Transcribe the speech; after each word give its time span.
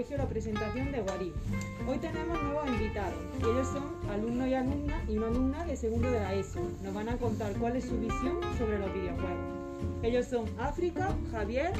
colegio 0.00 0.16
la 0.16 0.28
presentación 0.28 0.92
de 0.92 1.02
Guarí. 1.02 1.32
Hoy 1.86 1.98
tenemos 1.98 2.42
nuevos 2.42 2.66
invitados. 2.68 3.20
Ellos 3.40 3.66
son 3.66 4.10
alumnos 4.10 4.48
y 4.48 4.54
alumnas 4.54 5.02
y 5.06 5.18
una 5.18 5.26
alumna 5.26 5.64
de 5.66 5.76
segundo 5.76 6.10
de 6.10 6.20
la 6.20 6.34
ESO. 6.34 6.60
Nos 6.82 6.94
van 6.94 7.10
a 7.10 7.18
contar 7.18 7.52
cuál 7.58 7.76
es 7.76 7.84
su 7.84 7.98
visión 7.98 8.40
sobre 8.56 8.78
los 8.78 8.90
videojuegos. 8.94 9.58
Ellos 10.02 10.24
son 10.24 10.46
África, 10.58 11.14
Javier, 11.30 11.72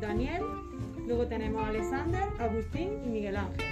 Daniel, 0.00 0.42
luego 1.06 1.28
tenemos 1.28 1.62
a 1.62 1.68
Alexander, 1.68 2.24
Agustín 2.40 3.00
y 3.04 3.08
Miguel 3.10 3.36
Ángel. 3.36 3.66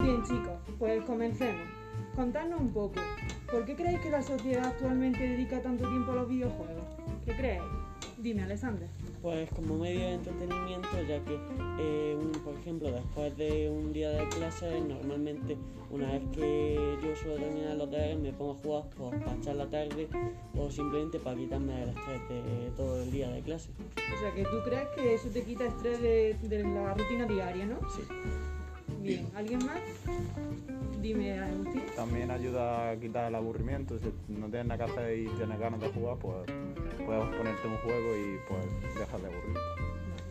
Bien 0.00 0.22
chicos, 0.24 0.58
pues 0.80 1.04
comencemos. 1.04 1.62
Contadnos 2.16 2.60
un 2.60 2.72
poco, 2.72 3.00
¿por 3.52 3.64
qué 3.66 3.76
creéis 3.76 4.00
que 4.00 4.10
la 4.10 4.22
sociedad 4.22 4.66
actualmente 4.66 5.20
dedica 5.20 5.62
tanto 5.62 5.88
tiempo 5.88 6.10
a 6.10 6.16
los 6.16 6.28
videojuegos? 6.28 6.88
¿Qué 7.24 7.36
creéis? 7.36 7.62
Dime, 8.20 8.42
Alexander. 8.42 8.86
Pues 9.22 9.48
como 9.50 9.78
medio 9.78 10.00
de 10.00 10.12
entretenimiento, 10.14 10.88
ya 11.08 11.24
que, 11.24 11.38
eh, 11.78 12.16
un- 12.20 12.32
por 12.42 12.54
ejemplo, 12.54 12.90
después 12.92 13.34
de 13.38 13.70
un 13.70 13.92
día 13.94 14.10
de 14.10 14.28
clase, 14.28 14.80
normalmente 14.82 15.56
una 15.90 16.12
vez 16.12 16.22
que 16.34 16.96
yo 17.02 17.16
suelo 17.16 17.36
terminar 17.36 17.76
los 17.76 17.90
deberes, 17.90 18.18
me 18.18 18.32
pongo 18.32 18.52
a 18.52 18.54
jugar 18.56 18.84
pues, 18.96 19.24
para 19.24 19.36
echar 19.36 19.56
la 19.56 19.66
tarde 19.70 20.06
o 20.56 20.70
simplemente 20.70 21.18
para 21.18 21.36
quitarme 21.36 21.82
el 21.82 21.88
estrés 21.90 22.28
de 22.28 22.70
todo 22.76 23.02
el 23.02 23.10
día 23.10 23.30
de 23.30 23.40
clase. 23.40 23.70
O 23.96 24.20
sea, 24.20 24.34
que 24.34 24.42
tú 24.44 24.56
crees 24.66 24.88
que 24.94 25.14
eso 25.14 25.28
te 25.30 25.42
quita 25.42 25.64
estrés 25.66 26.00
de, 26.02 26.36
de 26.42 26.62
la 26.62 26.92
rutina 26.94 27.26
diaria, 27.26 27.64
¿no? 27.66 27.78
Sí. 27.90 28.02
Bien, 29.02 29.26
¿alguien 29.34 29.64
más? 29.64 29.80
Dime, 31.00 31.38
Agustín. 31.40 31.82
También 31.96 32.30
ayuda 32.30 32.90
a 32.90 32.96
quitar 32.96 33.26
el 33.26 33.34
aburrimiento. 33.34 33.98
Si 33.98 34.32
no 34.32 34.48
tienes 34.48 34.66
nada 34.66 34.84
que 34.84 34.92
hacer 34.92 35.18
y 35.18 35.26
tienes 35.28 35.58
ganas 35.58 35.80
de 35.80 35.88
jugar, 35.88 36.18
pues 36.18 36.36
puedes 37.04 37.36
ponerte 37.36 37.66
un 37.66 37.76
juego 37.78 38.16
y 38.16 38.38
pues 38.48 38.94
dejas 38.98 39.22
de 39.22 39.28
aburrir. 39.28 39.56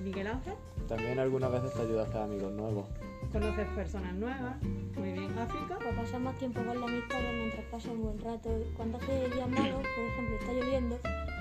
Miguel 0.04 0.28
Ángel. 0.28 0.54
También 0.88 1.20
algunas 1.20 1.52
veces 1.52 1.74
te 1.74 1.82
ayuda 1.82 2.02
a 2.02 2.06
hacer 2.06 2.22
amigos 2.22 2.52
nuevos. 2.54 2.88
Conoces 3.32 3.68
personas 3.70 4.14
nuevas. 4.16 4.62
Muy 4.98 5.12
bien, 5.12 5.38
África. 5.38 5.78
Para 5.78 5.96
pasar 5.96 6.20
más 6.20 6.38
tiempo 6.38 6.62
con 6.64 6.80
la 6.80 6.88
amistad 6.88 7.20
mientras 7.36 7.66
pasa 7.66 7.92
un 7.92 8.04
buen 8.04 8.20
rato. 8.20 8.50
Cuando 8.76 8.98
hace 8.98 9.30
días 9.30 9.50
malos, 9.50 9.82
por 9.96 10.06
ejemplo, 10.06 10.36
está 10.40 10.54
lloviendo, 10.54 11.00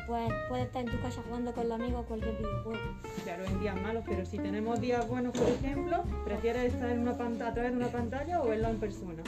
pues 0.09 0.33
puedes 0.49 0.67
estar 0.67 0.83
en 0.83 0.91
tu 0.91 1.01
casa 1.03 1.23
jugando 1.27 1.53
con 1.53 1.69
los 1.69 1.79
amigos 1.79 2.05
a 2.05 2.09
cualquier 2.09 2.37
videojuego. 2.39 2.81
Claro, 3.25 3.45
en 3.45 3.61
días 3.61 3.81
malos, 3.83 4.03
pero 4.09 4.25
si 4.25 4.39
tenemos 4.39 4.81
días 4.81 5.07
buenos, 5.07 5.37
por 5.39 5.47
ejemplo, 5.49 6.03
¿prefieres 6.25 6.73
estar 6.73 6.89
en 6.91 7.01
una 7.01 7.13
panta- 7.17 7.49
a 7.49 7.55
través 7.55 7.73
de 7.73 7.77
una 7.77 7.89
pantalla 7.89 8.43
o 8.43 8.49
verlo 8.49 8.69
en 8.69 8.79
persona? 8.81 9.23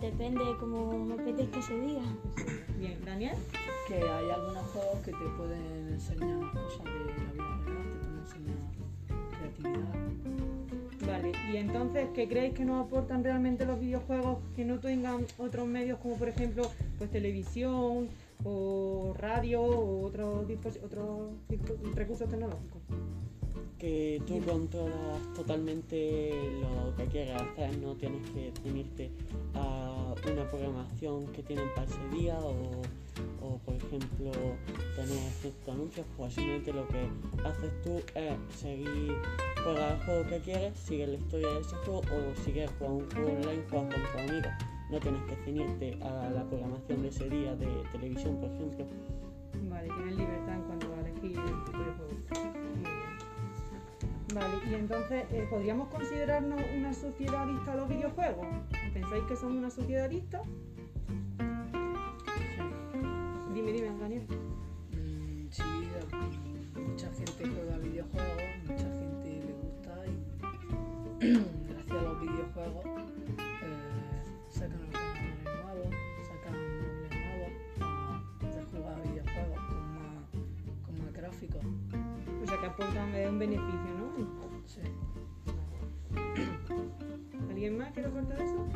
Depende 0.00 0.44
de 0.44 0.56
cómo 0.58 1.04
me 1.04 1.14
apetezca 1.14 1.58
ese 1.58 1.78
día. 1.80 2.02
Bien, 2.78 2.98
Daniel. 3.04 3.36
que 3.88 3.96
hay 3.96 4.30
algunos 4.30 4.62
juegos 4.68 4.98
que 5.04 5.10
te 5.10 5.24
pueden 5.36 5.88
enseñar 5.94 6.38
cosas 6.52 6.84
de 6.84 6.90
la 6.90 7.32
vida 7.32 7.60
real, 7.66 7.90
te 7.90 7.98
pueden 7.98 8.18
enseñar 8.20 8.56
creatividad. 9.36 11.10
Vale, 11.12 11.32
y 11.52 11.56
entonces, 11.56 12.06
¿qué 12.14 12.28
creéis 12.28 12.54
que 12.54 12.64
nos 12.64 12.86
aportan 12.86 13.24
realmente 13.24 13.64
los 13.66 13.80
videojuegos 13.80 14.38
que 14.54 14.64
no 14.64 14.78
tengan 14.78 15.26
otros 15.38 15.66
medios 15.66 15.98
como 15.98 16.14
por 16.16 16.28
ejemplo 16.28 16.62
pues 16.98 17.10
televisión 17.10 18.08
o 18.44 19.14
radio 19.16 19.62
o 19.62 20.06
otros 20.06 20.46
dispo- 20.46 21.94
recursos 21.94 22.28
tecnológicos? 22.28 22.82
Que 23.78 24.20
tú 24.26 24.40
controlas 24.44 25.32
totalmente 25.34 26.30
lo 26.60 26.94
que 26.96 27.04
quieres 27.06 27.40
hacer, 27.40 27.78
no 27.78 27.94
tienes 27.94 28.28
que 28.30 28.52
ceñirte 28.62 29.10
a 29.54 30.14
una 30.30 30.50
programación 30.50 31.26
que 31.28 31.42
tienen 31.42 31.66
para 31.74 31.86
ese 31.86 32.08
día 32.14 32.38
o, 32.40 32.82
o, 33.42 33.58
por 33.58 33.74
ejemplo 33.74 34.30
tener 34.94 35.32
ciertos 35.40 35.74
anuncios, 35.74 36.06
pues 36.16 36.34
simplemente 36.34 36.72
lo 36.74 36.86
que 36.88 37.08
haces 37.42 37.82
tú 37.82 38.02
es 38.14 38.34
seguir, 38.54 39.14
juegas 39.64 39.92
el 39.92 40.04
juego 40.04 40.28
que 40.28 40.38
quieres, 40.40 40.78
sigues 40.78 41.08
la 41.08 41.14
historia 41.14 41.48
de 41.48 41.60
ese 41.60 41.76
juego 41.76 42.00
o 42.00 42.44
si 42.44 42.52
quieres 42.52 42.70
jugar 42.78 42.92
un 42.92 43.10
juego 43.10 43.28
online, 43.28 43.62
juegas 43.70 43.94
con 43.94 44.02
tus 44.02 44.20
amigos. 44.20 44.52
No 44.90 44.98
tienes 44.98 45.22
que 45.22 45.36
ceñirte 45.44 45.96
a 46.02 46.30
la 46.30 46.44
programación 46.44 47.02
de 47.02 47.08
ese 47.08 47.28
día 47.30 47.54
de 47.54 47.68
televisión, 47.92 48.36
por 48.40 48.50
ejemplo. 48.50 48.86
Vale, 49.68 49.88
tienes 49.88 50.16
libertad 50.16 50.54
en 50.54 50.62
cuanto 50.62 50.94
a 50.94 51.00
elegir 51.00 51.38
el 51.38 51.64
tipo 51.64 51.78
de 51.78 51.92
juego. 51.92 52.12
Muy 52.64 52.80
bien. 52.80 53.00
Vale, 54.34 54.54
y 54.68 54.74
entonces, 54.74 55.24
eh, 55.30 55.46
¿podríamos 55.48 55.88
considerarnos 55.88 56.60
una 56.76 56.92
sociedad 56.92 57.42
adicta 57.42 57.72
a 57.72 57.76
los 57.76 57.88
videojuegos? 57.88 58.46
¿Pensáis 58.92 59.24
que 59.24 59.36
somos 59.36 59.58
una 59.58 59.70
sociedad 59.70 60.06
adicta? 60.06 60.42
Dime, 63.54 63.72
dime, 63.72 63.98
Daniel. 64.00 64.26
Mm, 64.90 65.50
sí, 65.50 65.62
mucha 66.74 67.08
gente 67.12 67.46
juega 67.46 67.78
videojuegos, 67.78 68.42
mucha 68.66 68.90
gente 68.90 69.42
le 69.46 69.52
gusta 69.52 70.06
y 71.20 71.28
gracias 71.72 71.96
a 71.96 72.02
los 72.02 72.20
videojuegos 72.20 72.99
Un 82.80 83.38
beneficio, 83.38 83.90
¿no? 83.98 84.10
Sí. 84.66 84.80
¿Alguien 87.50 87.76
más 87.76 87.92
quiere 87.92 88.08
aportar 88.08 88.40
eso? 88.40 88.66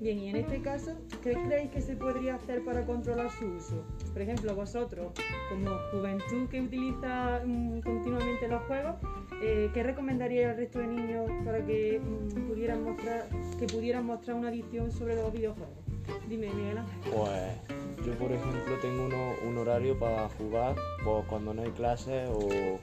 Bien, 0.00 0.18
y 0.18 0.28
en 0.28 0.36
este 0.36 0.60
caso, 0.60 0.92
¿qué 1.22 1.32
creéis 1.32 1.70
que 1.70 1.80
se 1.80 1.96
podría 1.96 2.34
hacer 2.34 2.62
para 2.62 2.84
controlar 2.84 3.30
su 3.30 3.46
uso? 3.46 3.82
Por 4.12 4.20
ejemplo, 4.20 4.54
vosotros, 4.54 5.12
como 5.48 5.70
juventud 5.92 6.46
que 6.50 6.60
utiliza 6.60 7.40
mm, 7.42 7.80
continuamente 7.80 8.48
los 8.48 8.62
juegos, 8.64 8.96
eh, 9.42 9.70
¿qué 9.72 9.82
recomendaríais 9.82 10.48
al 10.48 10.56
resto 10.58 10.80
de 10.80 10.88
niños 10.88 11.30
para 11.44 11.64
que 11.64 12.00
mm, 12.00 12.48
pudieran 12.48 12.84
mostrar 12.84 13.26
que 13.58 13.66
pudieran 13.66 14.04
mostrar 14.04 14.36
una 14.36 14.48
adicción 14.48 14.92
sobre 14.92 15.14
los 15.16 15.32
videojuegos? 15.32 15.83
Dime, 16.28 16.50
Miguel 16.52 16.78
Ángel. 16.78 17.12
Pues 17.12 18.06
yo, 18.06 18.12
por 18.18 18.32
ejemplo, 18.32 18.76
tengo 18.80 19.04
uno- 19.06 19.34
un 19.48 19.58
horario 19.58 19.98
para 19.98 20.28
jugar 20.30 20.74
pues, 21.04 21.24
cuando 21.28 21.54
no 21.54 21.62
hay 21.62 21.70
clases 21.70 22.28
o, 22.30 22.78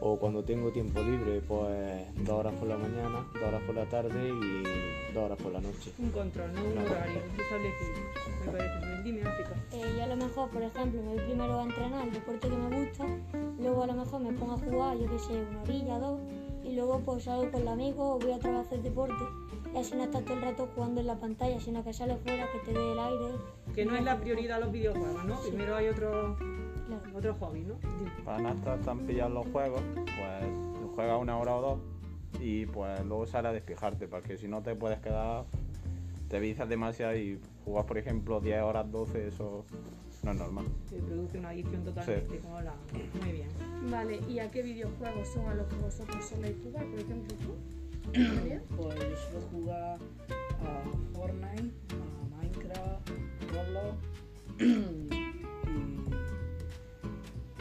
o 0.00 0.18
cuando 0.18 0.44
tengo 0.44 0.70
tiempo 0.70 1.00
libre, 1.02 1.40
pues 1.40 2.06
dos 2.24 2.38
horas 2.40 2.54
por 2.54 2.68
la 2.68 2.76
mañana, 2.76 3.26
dos 3.34 3.42
horas 3.42 3.62
por 3.66 3.74
la 3.74 3.84
tarde 3.86 4.28
y 4.28 5.12
dos 5.14 5.24
horas 5.24 5.38
por 5.42 5.52
la 5.52 5.60
noche. 5.60 5.92
Un 5.98 6.10
control, 6.10 6.52
no 6.54 6.64
un 6.64 6.72
Claro. 6.72 6.90
horario 6.90 7.18
establecido. 7.38 7.92
Me 8.44 8.52
parece 8.52 8.78
bien. 8.86 9.04
Dime, 9.04 9.22
África. 9.22 9.50
Eh, 9.72 9.94
yo 9.96 10.02
a 10.02 10.06
lo 10.08 10.16
mejor, 10.16 10.50
por 10.50 10.62
ejemplo, 10.62 11.00
me 11.02 11.08
voy 11.14 11.18
primero 11.24 11.60
a 11.60 11.62
entrenar 11.62 12.06
el 12.08 12.12
deporte 12.12 12.48
que 12.48 12.56
me 12.56 12.76
gusta, 12.84 13.06
luego 13.58 13.82
a 13.82 13.86
lo 13.86 13.92
mejor 13.94 14.20
me 14.20 14.32
pongo 14.32 14.52
a 14.54 14.58
jugar, 14.58 14.98
yo 14.98 15.08
que 15.10 15.18
sé, 15.18 15.32
una 15.50 15.62
orilla, 15.62 15.98
dos, 16.00 16.20
y 16.64 16.74
luego 16.74 17.00
pues 17.04 17.22
salgo 17.24 17.50
con 17.52 17.64
los 17.64 17.72
amigos 17.72 17.98
o 18.00 18.18
voy 18.18 18.32
a 18.32 18.38
trabajar 18.38 18.64
a 18.64 18.66
hacer 18.66 18.82
deporte. 18.82 19.14
Y 19.76 19.78
así 19.78 19.94
no 19.94 20.04
estás 20.04 20.24
todo 20.24 20.38
el 20.38 20.42
rato 20.42 20.70
jugando 20.74 21.02
en 21.02 21.06
la 21.06 21.16
pantalla, 21.16 21.60
sino 21.60 21.84
que 21.84 21.92
sales 21.92 22.16
fuera, 22.24 22.46
que 22.50 22.58
te 22.60 22.78
dé 22.78 22.92
el 22.92 22.98
aire. 22.98 23.26
Que 23.74 23.84
no 23.84 23.94
es 23.94 24.04
la 24.04 24.18
prioridad 24.18 24.58
los 24.58 24.72
videojuegos, 24.72 25.22
¿no? 25.26 25.36
Sí. 25.42 25.50
Primero 25.50 25.76
hay 25.76 25.88
otro, 25.88 26.38
Claro. 26.86 27.02
otro 27.18 27.34
hobby, 27.34 27.60
¿no? 27.60 27.74
Para 28.24 28.38
no 28.38 28.48
estar 28.54 28.80
tan 28.80 29.00
pillado 29.00 29.28
en 29.28 29.34
los 29.34 29.46
juegos, 29.48 29.82
pues 29.94 30.94
juegas 30.94 31.20
una 31.20 31.36
hora 31.36 31.56
o 31.56 31.60
dos 31.60 31.78
y 32.40 32.64
pues 32.64 33.04
luego 33.04 33.26
sale 33.26 33.48
a 33.48 33.52
despejarte, 33.52 34.08
porque 34.08 34.38
si 34.38 34.48
no 34.48 34.62
te 34.62 34.74
puedes 34.74 34.98
quedar, 35.00 35.44
te 36.30 36.40
vicias 36.40 36.66
demasiado 36.70 37.14
y 37.14 37.38
jugas, 37.66 37.84
por 37.84 37.98
ejemplo, 37.98 38.40
10 38.40 38.62
horas, 38.62 38.90
12, 38.90 39.28
eso 39.28 39.66
no 40.22 40.30
es 40.30 40.38
normal. 40.38 40.64
Se 40.88 40.96
produce 40.96 41.38
una 41.38 41.50
adicción 41.50 41.84
totalmente, 41.84 42.38
como 42.38 42.62
la... 42.62 42.74
Muy 43.22 43.32
bien. 43.32 43.48
Vale, 43.90 44.20
¿y 44.26 44.38
a 44.38 44.50
qué 44.50 44.62
videojuegos 44.62 45.28
son 45.28 45.46
a 45.48 45.54
los 45.54 45.66
que 45.66 45.76
vosotros 45.76 46.24
soléis 46.24 46.56
jugar? 46.64 46.86
Por 46.86 46.98
ejemplo, 46.98 47.36
tú. 47.36 47.54
Pues 48.12 48.98
yo 48.98 49.16
suelo 49.16 49.40
jugar 49.50 49.98
a 50.62 50.82
Fortnite, 51.14 51.74
a 51.90 52.36
Minecraft, 52.36 53.10
Roblox 53.52 53.96
y, 54.60 55.18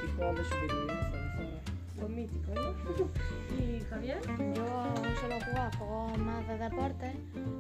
y 0.03 0.07
juegos 0.15 0.36
de 0.38 0.44
supervivencia. 0.44 1.62
Los 2.00 2.09
míticos, 2.09 2.56
¿no? 2.56 2.62
¿Y 3.63 3.80
Javier? 3.89 4.21
Yo 4.56 4.65
suelo 5.19 5.39
jugar 5.45 5.75
juegos 5.77 6.18
más 6.19 6.47
de 6.47 6.57
deportes 6.57 7.15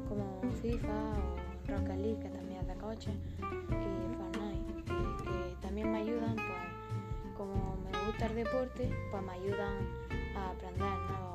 como 0.07 0.41
FIFA 0.61 1.13
o 1.13 1.35
Rocket 1.67 1.97
League, 1.97 2.19
que 2.21 2.29
también 2.29 2.61
es 2.61 2.67
de 2.67 2.75
coche, 2.75 3.11
y 3.41 4.15
Fortnite, 4.15 4.79
y 4.79 4.83
que 4.83 5.55
también 5.61 5.91
me 5.91 5.97
ayudan, 5.99 6.35
pues 6.35 7.35
como 7.37 7.77
me 7.83 8.05
gusta 8.05 8.27
el 8.27 8.35
deporte, 8.35 8.89
pues 9.11 9.23
me 9.23 9.31
ayudan 9.33 9.73
a 10.37 10.51
aprender 10.51 10.79
nuevos 10.79 11.34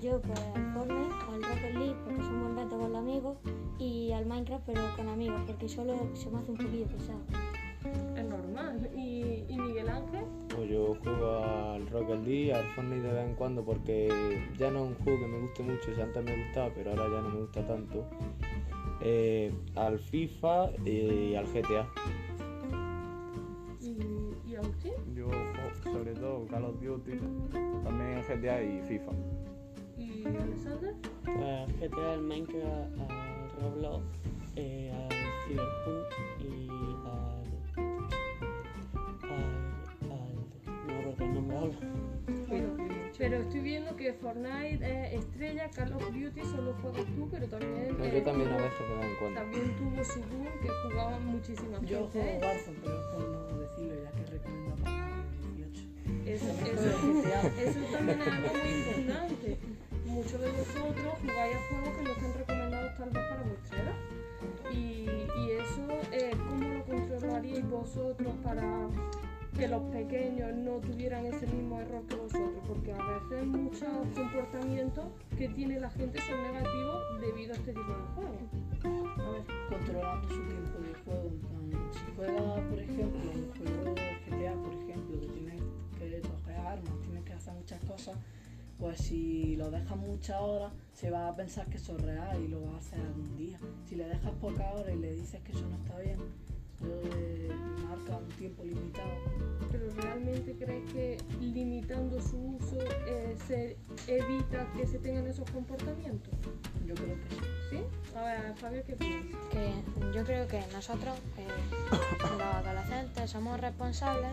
yo 0.00 0.20
pues 0.20 0.38
al 0.54 0.72
Fortnite, 0.74 1.14
al 1.32 1.42
Rocket 1.42 1.74
League 1.74 1.96
porque 2.04 2.22
son 2.22 2.42
buen 2.42 2.56
rato 2.56 2.78
con 2.78 2.92
los 2.92 3.00
amigos 3.00 3.36
y 3.78 4.12
al 4.12 4.26
Minecraft 4.26 4.64
pero 4.66 4.80
con 4.96 5.08
amigos 5.08 5.40
porque 5.46 5.68
solo 5.68 5.96
se 6.14 6.30
me 6.30 6.38
hace 6.38 6.52
un 6.52 6.56
poquillo 6.56 6.86
pesado. 6.86 7.18
Es 8.16 8.24
normal. 8.24 8.90
¿Y, 8.96 9.44
Miguel 9.48 9.88
Ángel? 9.88 10.24
Pues 10.54 10.70
yo 10.70 10.96
juego 11.02 11.44
al 11.44 11.86
Rocket 11.88 12.24
League, 12.24 12.54
al 12.54 12.64
Fortnite 12.74 13.02
de 13.02 13.12
vez 13.12 13.28
en 13.28 13.34
cuando 13.34 13.64
porque 13.64 14.08
ya 14.56 14.70
no 14.70 14.84
es 14.84 14.90
un 14.90 15.04
juego 15.04 15.18
que 15.20 15.26
me 15.26 15.40
guste 15.40 15.62
mucho, 15.64 15.90
o 15.96 16.02
antes 16.02 16.24
me 16.24 16.44
gustaba 16.44 16.70
pero 16.74 16.90
ahora 16.90 17.04
ya 17.04 17.22
no 17.22 17.28
me 17.30 17.40
gusta 17.40 17.66
tanto. 17.66 18.04
Eh, 19.00 19.52
al 19.74 19.98
FIFA 19.98 20.70
eh, 20.84 21.30
y 21.32 21.34
al 21.34 21.46
GTA. 21.46 21.88
¿Y, 23.80 24.54
a 24.54 24.60
usted? 24.60 24.92
Yo 25.14 25.28
sobre 25.84 26.14
todo 26.14 26.46
Call 26.46 26.64
of 26.64 26.80
Duty, 26.80 27.18
también 27.84 28.22
GTA 28.28 28.62
y 28.62 28.82
FIFA. 28.82 29.12
¿Y 30.18 30.26
Alexander? 30.26 30.94
Pues 31.24 31.80
GTA, 31.90 32.12
al 32.14 32.22
Minecraft, 32.22 33.00
al 33.10 33.50
Roblox, 33.60 34.04
eh, 34.56 34.90
al 34.92 35.08
Cyberpunk 35.46 36.06
y 36.40 36.68
al. 37.04 37.78
al. 39.30 39.44
al. 40.10 40.86
no 40.86 40.94
recuerdo 41.02 41.24
el 41.24 41.34
nombre 41.34 41.56
ahora. 41.56 41.76
Bueno, 42.48 42.76
pero 43.16 43.36
estoy 43.36 43.60
viendo 43.60 43.94
que 43.96 44.12
Fortnite, 44.14 44.78
eh, 44.82 45.14
Estrella, 45.16 45.70
Call 45.70 45.92
of 45.92 46.02
Duty 46.12 46.40
solo 46.42 46.74
juegas 46.82 47.04
tú, 47.14 47.28
pero 47.30 47.46
también. 47.46 47.96
No, 47.98 48.04
eh, 48.04 48.12
yo 48.14 48.22
también 48.24 48.48
a 48.50 48.56
tuvo- 48.56 48.64
veces 48.64 48.80
me 48.88 48.96
dan 48.96 49.14
cuenta. 49.20 49.40
También 49.42 49.76
tuvo 49.76 50.04
su 50.04 50.20
boom 50.20 50.46
que 50.62 50.68
jugaban 50.68 51.26
muchísimas 51.26 51.80
Yo 51.82 51.98
gente. 52.10 52.18
juego 52.20 52.28
¿eh? 52.28 52.40
Warzone, 52.42 52.78
pero 52.82 53.00
es 53.00 53.06
por 53.06 53.28
no 53.28 53.58
decirlo, 53.60 53.94
ya 54.02 54.10
que 54.10 54.30
recomiendo 54.30 54.72
a 54.72 54.76
más 54.78 55.22
de 55.42 55.54
18. 55.56 55.88
Eso, 56.26 56.46
También 56.46 56.74
eso, 56.76 57.70
eso 57.78 57.92
también 57.92 58.20
es 58.20 58.28
algo 58.28 58.48
muy 58.48 58.70
importante. 58.78 59.57
Muchos 60.18 60.40
de 60.40 60.50
vosotros 60.50 61.14
jugáis 61.20 61.54
a 61.54 61.60
juegos 61.68 61.96
que 61.96 62.02
no 62.02 62.10
están 62.10 62.34
recomendados 62.34 62.96
tal 62.96 63.10
vez 63.10 63.24
para 63.24 63.42
vuestra. 63.44 63.94
Y, 64.72 65.06
eso, 65.52 65.86
eh, 66.10 66.32
¿cómo 66.48 66.74
lo 66.74 66.84
controlaríais 66.84 67.70
vosotros 67.70 68.34
para 68.42 68.88
que 69.56 69.68
los 69.68 69.80
pequeños 69.92 70.56
no 70.56 70.80
tuvieran 70.80 71.24
ese 71.26 71.46
mismo 71.46 71.78
error 71.78 72.04
que 72.08 72.16
vosotros? 72.16 72.64
Porque 72.66 72.92
a 72.92 72.96
veces 72.96 73.46
muchos 73.46 73.88
comportamientos 74.12 75.04
que 75.36 75.50
tiene 75.50 75.78
la 75.78 75.90
gente 75.90 76.20
son 76.22 76.42
negativos 76.42 77.20
debido 77.20 77.52
a 77.52 77.56
este 77.56 77.72
tipo 77.72 77.92
de 77.92 78.04
juegos. 78.16 79.20
A 79.20 79.30
ver, 79.30 79.42
controlando 79.68 80.28
su 80.28 80.42
tiempo 80.42 80.78
de 80.80 80.94
juego. 81.04 81.30
Si 81.92 82.00
juega, 82.16 82.68
por 82.68 82.78
ejemplo, 82.80 83.20
un 83.20 83.52
juego 83.56 83.94
de 83.94 84.18
GTA, 84.26 84.52
por 84.64 84.74
ejemplo, 84.74 85.20
que 85.20 85.28
tienes 85.28 85.62
que 85.96 86.28
coger 86.28 86.56
armas, 86.56 87.00
tienes 87.02 87.22
que 87.22 87.32
hacer 87.34 87.54
muchas 87.54 87.80
cosas, 87.84 88.16
pues 88.78 88.98
si 88.98 89.56
lo 89.56 89.70
dejas 89.70 89.96
muchas 89.96 90.40
horas, 90.40 90.72
se 90.92 91.10
va 91.10 91.28
a 91.28 91.36
pensar 91.36 91.66
que 91.66 91.76
eso 91.78 91.96
es 91.96 92.02
real 92.02 92.42
y 92.42 92.48
lo 92.48 92.62
va 92.62 92.74
a 92.74 92.78
hacer 92.78 93.00
algún 93.00 93.36
día. 93.36 93.58
Si 93.86 93.96
le 93.96 94.04
dejas 94.06 94.32
pocas 94.40 94.74
horas 94.74 94.94
y 94.94 94.98
le 94.98 95.12
dices 95.12 95.40
que 95.42 95.52
eso 95.52 95.66
no 95.68 95.76
está 95.76 95.98
bien, 95.98 96.18
le 96.82 97.48
marca 97.84 98.16
un 98.16 98.28
tiempo 98.36 98.62
limitado. 98.64 99.10
pero 99.72 99.90
¿realmente 99.96 100.54
crees 100.54 100.92
que 100.92 101.18
limitando 101.40 102.20
su 102.20 102.36
uso 102.36 102.78
eh, 103.06 103.36
se 103.46 103.76
evita 104.06 104.70
que 104.76 104.86
se 104.86 104.98
tengan 104.98 105.26
esos 105.26 105.50
comportamientos? 105.50 106.32
Yo 106.86 106.94
creo 106.94 107.16
que 107.16 107.34
sí. 107.34 107.40
¿Sí? 107.70 108.16
A 108.16 108.22
ver, 108.22 108.54
Fabio, 108.56 108.82
¿qué 108.86 108.96
piensas? 108.96 109.40
que 109.50 109.72
yo 110.14 110.24
creo 110.24 110.46
que 110.46 110.60
nosotros, 110.72 111.18
eh, 111.36 111.46
los 111.90 112.40
adolescentes, 112.40 113.30
somos 113.30 113.60
responsables 113.60 114.30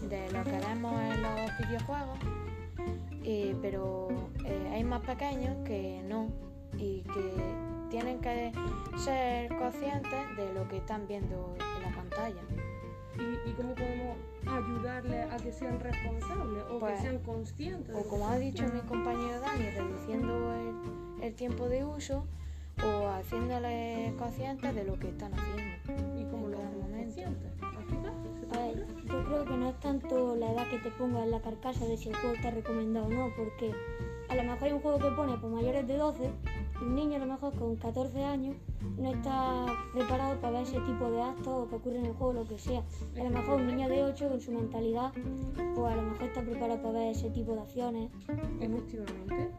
de, 0.00 0.08
de 0.08 0.32
lo 0.32 0.42
que 0.44 0.58
vemos 0.58 1.00
en 1.02 1.22
los 1.22 1.58
videojuegos, 1.58 2.18
y- 3.24 3.54
pero 3.60 4.08
eh, 4.44 4.70
hay 4.72 4.84
más 4.84 5.00
pequeños 5.02 5.56
que 5.64 6.02
no 6.06 6.28
y 6.76 7.02
que 7.02 7.32
tienen 7.90 8.20
que 8.20 8.52
ser 8.96 9.48
conscientes 9.56 10.36
de 10.36 10.52
lo 10.54 10.66
que 10.68 10.78
están 10.78 11.06
viendo 11.06 11.54
en 11.76 11.82
la 11.82 11.96
pantalla. 11.96 12.42
¿Y, 13.16 13.48
y 13.48 13.52
cómo 13.52 13.74
podemos 13.74 14.16
ayudarles 14.46 15.30
a 15.32 15.36
que 15.36 15.52
sean 15.52 15.78
responsables 15.78 16.64
o 16.68 16.80
Pues, 16.80 16.96
que 16.96 17.02
sean 17.02 17.18
conscientes? 17.20 17.94
O 17.94 18.08
como 18.08 18.26
ha 18.28 18.36
dicho 18.38 18.64
mi 18.74 18.80
compañero 18.80 19.40
Dani, 19.40 19.70
reduciendo 19.70 20.52
el, 20.54 21.22
el 21.22 21.34
tiempo 21.34 21.68
de 21.68 21.84
uso 21.84 22.26
o 22.84 23.06
haciéndoles 23.10 24.12
conscientes 24.14 24.74
de 24.74 24.82
lo 24.84 24.98
que 24.98 25.10
están 25.10 25.32
haciendo. 25.32 25.83
Creo 29.34 29.46
que 29.46 29.56
no 29.56 29.68
es 29.68 29.80
tanto 29.80 30.36
la 30.36 30.52
edad 30.52 30.68
que 30.70 30.78
te 30.78 30.90
ponga 30.92 31.24
en 31.24 31.32
la 31.32 31.40
carcasa 31.40 31.84
de 31.86 31.96
si 31.96 32.08
el 32.08 32.16
juego 32.16 32.36
está 32.36 32.50
recomendado 32.50 33.06
o 33.06 33.10
no, 33.10 33.32
porque 33.36 33.72
a 34.28 34.34
lo 34.36 34.42
mejor 34.44 34.62
hay 34.62 34.72
un 34.72 34.80
juego 34.80 34.98
que 34.98 35.10
pone 35.10 35.36
por 35.38 35.50
mayores 35.50 35.86
de 35.88 35.96
12 35.96 36.30
y 36.80 36.84
un 36.84 36.94
niño 36.94 37.16
a 37.16 37.18
lo 37.18 37.26
mejor 37.26 37.52
con 37.54 37.76
14 37.76 38.24
años 38.24 38.56
no 38.96 39.10
está 39.10 39.66
preparado 39.92 40.40
para 40.40 40.52
ver 40.52 40.62
ese 40.62 40.80
tipo 40.80 41.10
de 41.10 41.22
actos 41.22 41.48
o 41.48 41.68
que 41.68 41.76
ocurre 41.76 41.98
en 41.98 42.06
el 42.06 42.12
juego, 42.12 42.32
lo 42.32 42.44
que 42.46 42.58
sea. 42.58 42.82
A 43.18 43.24
lo 43.24 43.30
mejor 43.30 43.60
un 43.60 43.66
niño 43.66 43.88
de 43.88 44.04
8 44.04 44.28
con 44.28 44.40
su 44.40 44.52
mentalidad, 44.52 45.12
pues 45.74 45.92
a 45.92 45.96
lo 45.96 46.02
mejor 46.02 46.22
está 46.22 46.42
preparado 46.42 46.82
para 46.82 46.98
ver 47.00 47.10
ese 47.10 47.30
tipo 47.30 47.54
de 47.54 47.60
acciones. 47.60 48.10
Efectivamente. 48.60 49.50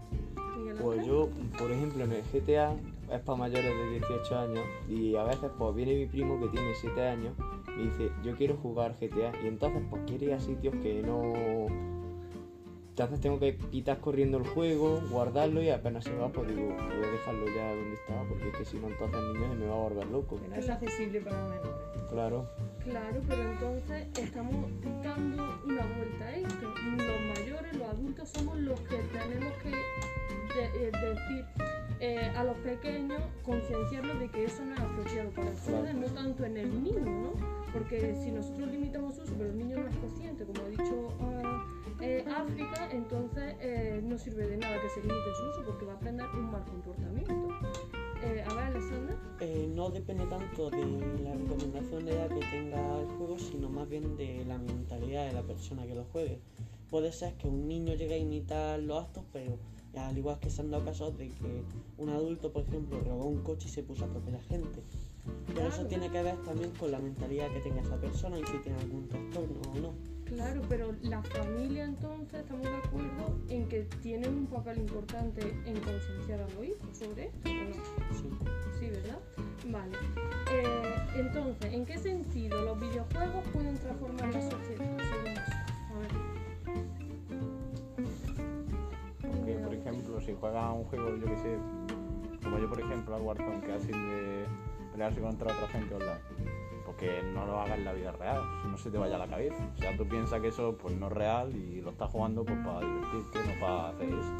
Pues 0.81 1.05
yo, 1.05 1.29
por 1.57 1.71
ejemplo, 1.71 2.03
en 2.03 2.11
el 2.13 2.23
GTA 2.23 2.75
es 3.11 3.19
para 3.21 3.37
mayores 3.37 3.71
de 3.77 3.89
18 3.99 4.37
años 4.39 4.65
y 4.89 5.15
a 5.15 5.23
veces 5.23 5.49
pues 5.57 5.75
viene 5.75 5.95
mi 5.95 6.05
primo 6.07 6.39
que 6.39 6.47
tiene 6.49 6.73
7 6.75 7.07
años 7.07 7.33
y 7.77 7.83
dice, 7.87 8.11
yo 8.23 8.35
quiero 8.35 8.55
jugar 8.57 8.95
GTA 8.99 9.31
y 9.43 9.47
entonces 9.47 9.81
pues 9.89 10.01
quiere 10.07 10.25
ir 10.27 10.33
a 10.33 10.39
sitios 10.39 10.73
que 10.81 11.01
no... 11.01 11.33
Entonces 12.89 13.19
tengo 13.19 13.39
que 13.39 13.57
quitar 13.57 13.99
corriendo 13.99 14.37
el 14.37 14.47
juego, 14.47 15.01
guardarlo 15.09 15.61
y 15.61 15.69
apenas 15.69 16.05
se 16.05 16.15
va 16.15 16.29
pues 16.29 16.47
digo, 16.47 16.69
voy 16.69 17.03
a 17.05 17.11
dejarlo 17.11 17.45
ya 17.53 17.75
donde 17.75 17.93
estaba 17.95 18.23
porque 18.29 18.47
es 18.47 18.55
que 18.55 18.63
si 18.65 18.77
no 18.79 18.87
entonces 18.87 19.19
el 19.19 19.33
niño 19.33 19.49
se 19.51 19.55
me 19.59 19.65
va 19.67 19.73
a 19.73 19.79
volver 19.79 20.07
loco. 20.07 20.39
Que 20.41 20.47
no 20.47 20.55
es 20.55 20.69
accesible 20.69 21.19
para 21.21 21.43
menores. 21.43 21.71
Claro, 22.09 22.45
Claro, 22.85 23.19
pero 23.27 23.41
entonces 23.41 24.07
estamos 24.17 24.53
dando 25.03 25.43
una 25.65 25.85
vuelta 25.97 26.25
a 26.25 26.35
esto. 26.35 26.67
Los 26.69 27.39
mayores, 27.39 27.73
los 27.77 27.89
adultos, 27.89 28.29
somos 28.29 28.57
los 28.59 28.79
que 28.81 28.95
tenemos 28.97 29.53
que 29.61 29.69
de- 29.69 30.87
eh, 30.87 30.91
decir 30.91 31.45
eh, 31.99 32.31
a 32.35 32.43
los 32.43 32.57
pequeños, 32.57 33.21
concienciarlos 33.43 34.19
de 34.19 34.29
que 34.29 34.45
eso 34.45 34.63
no 34.65 34.73
es 34.73 34.79
apropiado 34.79 35.29
para 35.31 35.49
ustedes, 35.51 35.95
no 35.95 36.07
tanto 36.07 36.45
en 36.45 36.57
el 36.57 36.83
niño, 36.83 37.05
¿no? 37.05 37.33
Porque 37.71 38.15
si 38.15 38.31
nosotros 38.31 38.69
limitamos 38.69 39.15
su 39.15 39.23
uso, 39.23 39.33
pero 39.37 39.49
el 39.49 39.57
niño 39.57 39.79
no 39.79 39.87
es 39.87 39.95
consciente, 39.97 40.45
como 40.45 40.61
ha 40.61 40.69
dicho 40.69 41.09
eh, 42.01 42.25
África, 42.27 42.89
entonces 42.91 43.55
eh, 43.61 44.01
no 44.03 44.17
sirve 44.17 44.47
de 44.47 44.57
nada 44.57 44.75
que 44.81 44.89
se 44.89 45.01
limite 45.01 45.33
su 45.37 45.49
uso 45.49 45.63
porque 45.65 45.85
va 45.85 45.93
a 45.93 45.95
aprender 45.95 46.25
un 46.33 46.51
mal 46.51 46.63
comportamiento. 46.65 47.49
A 48.23 48.53
ver, 48.53 48.67
Alexander. 48.75 49.15
Eh, 49.39 49.69
no 49.73 49.89
depende 49.89 50.25
tanto 50.25 50.69
de 50.69 50.85
la 51.23 51.33
recomendación 51.33 52.05
de 52.05 52.11
edad 52.13 52.29
que 52.29 52.45
tenga 52.45 52.99
el 52.99 53.07
juego, 53.17 53.37
sino 53.37 53.69
más 53.69 53.87
bien 53.87 54.17
de 54.17 54.43
la 54.45 54.57
mentalidad 54.57 55.27
de 55.27 55.33
la 55.33 55.43
persona 55.43 55.85
que 55.85 55.95
lo 55.95 56.05
juegue. 56.05 56.39
Puede 56.89 57.11
ser 57.11 57.35
que 57.35 57.47
un 57.47 57.67
niño 57.67 57.93
llegue 57.93 58.15
a 58.15 58.17
imitar 58.17 58.79
los 58.79 59.03
actos, 59.03 59.23
pero 59.31 59.57
al 59.97 60.17
igual 60.17 60.39
que 60.39 60.49
se 60.49 60.61
han 60.61 60.71
dado 60.71 60.85
casos 60.85 61.17
de 61.17 61.29
que 61.29 61.63
un 61.97 62.09
adulto, 62.09 62.51
por 62.51 62.63
ejemplo, 62.63 62.99
robó 63.01 63.25
un 63.25 63.41
coche 63.43 63.67
y 63.67 63.71
se 63.71 63.83
puso 63.83 64.05
a 64.05 64.07
atropellar 64.07 64.41
gente. 64.43 64.81
Pero 65.47 65.67
eso 65.67 65.85
tiene 65.85 66.09
que 66.09 66.21
ver 66.21 66.37
también 66.43 66.71
con 66.71 66.91
la 66.91 66.99
mentalidad 66.99 67.51
que 67.51 67.59
tenga 67.61 67.81
esa 67.81 67.99
persona 67.99 68.37
y 68.37 68.45
si 68.45 68.57
tiene 68.59 68.77
algún 68.79 69.07
trastorno 69.07 69.61
o 69.71 69.79
no. 69.79 70.15
Claro, 70.25 70.61
pero 70.67 70.95
la 71.03 71.21
familia 71.21 71.85
entonces 71.85 72.41
estamos 72.41 72.63
de 72.63 72.75
acuerdo 72.75 73.37
en 73.47 73.67
que 73.67 73.83
tienen 74.01 74.35
un 74.35 74.47
papel 74.47 74.79
importante 74.79 75.41
en 75.65 75.79
concienciar 75.79 76.41
a 76.41 76.49
los 76.49 76.65
hijos 76.65 76.97
sobre 76.97 77.27
esto, 77.27 77.49
¿o 77.49 77.53
no? 77.53 77.73
Sí. 78.15 78.29
Sí, 78.79 78.89
¿verdad? 78.89 79.19
Vale. 79.71 79.97
Eh, 80.51 81.19
entonces, 81.19 81.73
¿en 81.73 81.85
qué 81.85 81.97
sentido 81.97 82.61
los 82.63 82.79
videojuegos 82.79 83.47
pueden 83.53 83.77
transformar 83.77 84.33
la 84.33 84.41
si 90.35 90.41
juegas 90.41 90.73
un 90.73 90.83
juego, 90.85 91.15
yo 91.15 91.25
que 91.25 91.37
sé, 91.37 91.57
como 92.43 92.59
yo, 92.59 92.69
por 92.69 92.79
ejemplo, 92.79 93.15
al 93.15 93.21
Warzone, 93.21 93.61
que 93.61 93.71
así 93.71 93.91
de 93.91 94.45
pelearse 94.91 95.21
contra 95.21 95.53
otra 95.53 95.67
gente 95.67 95.95
online, 95.95 96.19
porque 96.85 97.21
no 97.33 97.45
lo 97.45 97.59
hagas 97.59 97.77
en 97.77 97.85
la 97.85 97.93
vida 97.93 98.11
real, 98.11 98.41
si 98.61 98.67
no 98.67 98.77
se 98.77 98.91
te 98.91 98.97
vaya 98.97 99.15
a 99.15 99.19
la 99.19 99.27
cabeza. 99.27 99.63
O 99.73 99.77
sea, 99.77 99.95
tú 99.97 100.07
piensas 100.07 100.41
que 100.41 100.49
eso 100.49 100.77
pues 100.77 100.95
no 100.95 101.07
es 101.07 101.13
real 101.13 101.55
y 101.55 101.81
lo 101.81 101.91
estás 101.91 102.09
jugando 102.11 102.43
pues 102.43 102.57
para 102.59 102.81
divertirte, 102.81 103.39
no 103.39 103.59
para 103.59 103.89
hacer 103.89 104.09
eso. 104.09 104.33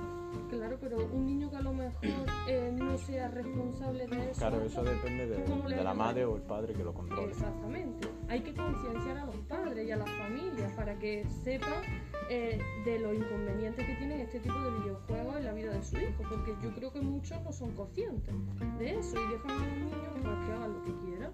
Claro, 0.50 0.78
pero 0.80 0.98
un 0.98 1.26
niño 1.26 1.50
que 1.50 1.56
a 1.56 1.62
lo 1.62 1.74
mejor 1.74 2.06
eh, 2.48 2.72
no 2.74 2.98
sea 2.98 3.30
responsable 3.30 4.08
de 4.08 4.32
eso. 4.32 4.40
Claro, 4.40 4.62
eso 4.62 4.84
depende 4.84 5.28
de, 5.28 5.44
¿Cómo 5.46 5.68
le 5.68 5.78
de 5.78 5.84
la 5.84 5.94
madre 5.94 6.26
o 6.26 6.36
el 6.36 6.42
padre 6.42 6.74
que 6.74 6.84
lo 6.84 6.94
controle. 6.94 7.32
Exactamente. 7.32 8.08
Hay 8.28 8.42
que 8.42 8.54
concienciar 8.54 9.18
a 9.18 9.26
los 9.26 9.36
padres 9.48 9.88
y 9.88 9.92
a 9.92 9.98
las 9.98 10.10
familias 10.10 10.72
para 10.74 10.98
que 10.98 11.26
sepan 11.44 11.84
eh, 12.30 12.60
de 12.84 13.00
los 13.00 13.14
inconvenientes 13.14 13.86
que 13.86 13.96
tienen 13.96 14.22
este 14.22 14.40
tipo 14.40 14.60
de 14.60 14.72
videojuegos 14.80 15.38
en 15.38 15.46
la 15.46 15.54
vida 15.54 15.72
de 15.72 15.84
su 15.84 15.98
hijo, 15.98 16.24
porque 16.30 16.56
yo 16.62 16.74
creo 16.74 16.92
que 16.92 17.02
muchos 17.02 17.42
no 17.44 17.54
son 17.54 17.72
conscientes 17.76 18.34
de 18.80 18.98
eso 18.98 19.16
y 19.20 19.32
dejan 19.32 19.52
a 19.52 19.66
los 19.66 19.78
niños 19.78 20.18
pues, 20.24 20.36
que 20.46 20.52
hagan 20.54 20.74
lo 20.74 20.84
que 20.84 20.92
quieran. 21.06 21.32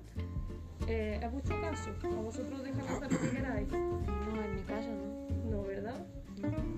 Eh, 0.87 1.19
¿Es 1.23 1.31
vuestro 1.31 1.61
caso? 1.61 1.89
¿A 2.03 2.21
vosotros 2.21 2.63
dejan 2.63 2.81
hacer 2.81 3.11
lo 3.11 3.19
que 3.19 3.29
queráis? 3.29 3.67
No, 3.69 4.43
en 4.43 4.55
mi 4.55 4.61
caso 4.63 4.89
no. 4.89 5.49
No, 5.49 5.63
¿verdad? 5.63 6.05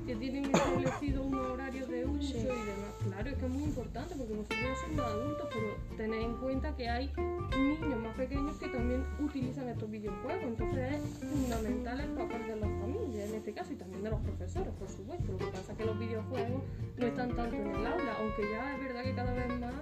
Que 0.05 0.15
tienen 0.15 0.45
establecido 0.45 1.23
un 1.23 1.35
horario 1.35 1.87
de 1.87 2.05
uso 2.05 2.33
Sí. 2.33 2.39
y 2.39 2.43
demás. 2.43 2.93
Claro, 3.03 3.29
es 3.29 3.37
que 3.37 3.45
es 3.45 3.51
muy 3.51 3.63
importante 3.63 4.15
porque 4.15 4.33
sois 4.33 4.95
más 4.97 5.05
adultos, 5.07 5.47
pero 5.53 5.97
tened 5.97 6.21
en 6.21 6.33
cuenta 6.37 6.75
que 6.75 6.89
hay 6.89 7.11
niños 7.57 7.99
más 8.01 8.15
pequeños 8.15 8.57
que 8.57 8.67
también 8.67 9.03
utilizan 9.19 9.69
estos 9.69 9.89
videojuegos. 9.89 10.43
Entonces 10.43 10.93
es 10.95 11.29
fundamental 11.29 11.99
el 11.99 12.09
papel 12.11 12.47
de 12.47 12.55
las 12.57 12.69
familias 12.81 13.29
en 13.29 13.35
este 13.35 13.53
caso 13.53 13.73
y 13.73 13.75
también 13.75 14.03
de 14.03 14.09
los 14.09 14.19
profesores, 14.21 14.73
por 14.77 14.89
supuesto. 14.89 15.31
Lo 15.31 15.37
que 15.37 15.45
pasa 15.45 15.71
es 15.71 15.77
que 15.77 15.85
los 15.85 15.97
videojuegos 15.99 16.61
no 16.97 17.05
están 17.05 17.35
tanto 17.35 17.55
en 17.55 17.67
el 17.67 17.85
aula, 17.87 18.17
aunque 18.19 18.41
ya 18.51 18.75
es 18.75 18.79
verdad 18.83 19.03
que 19.03 19.15
cada 19.15 19.33
vez 19.33 19.59
más 19.59 19.73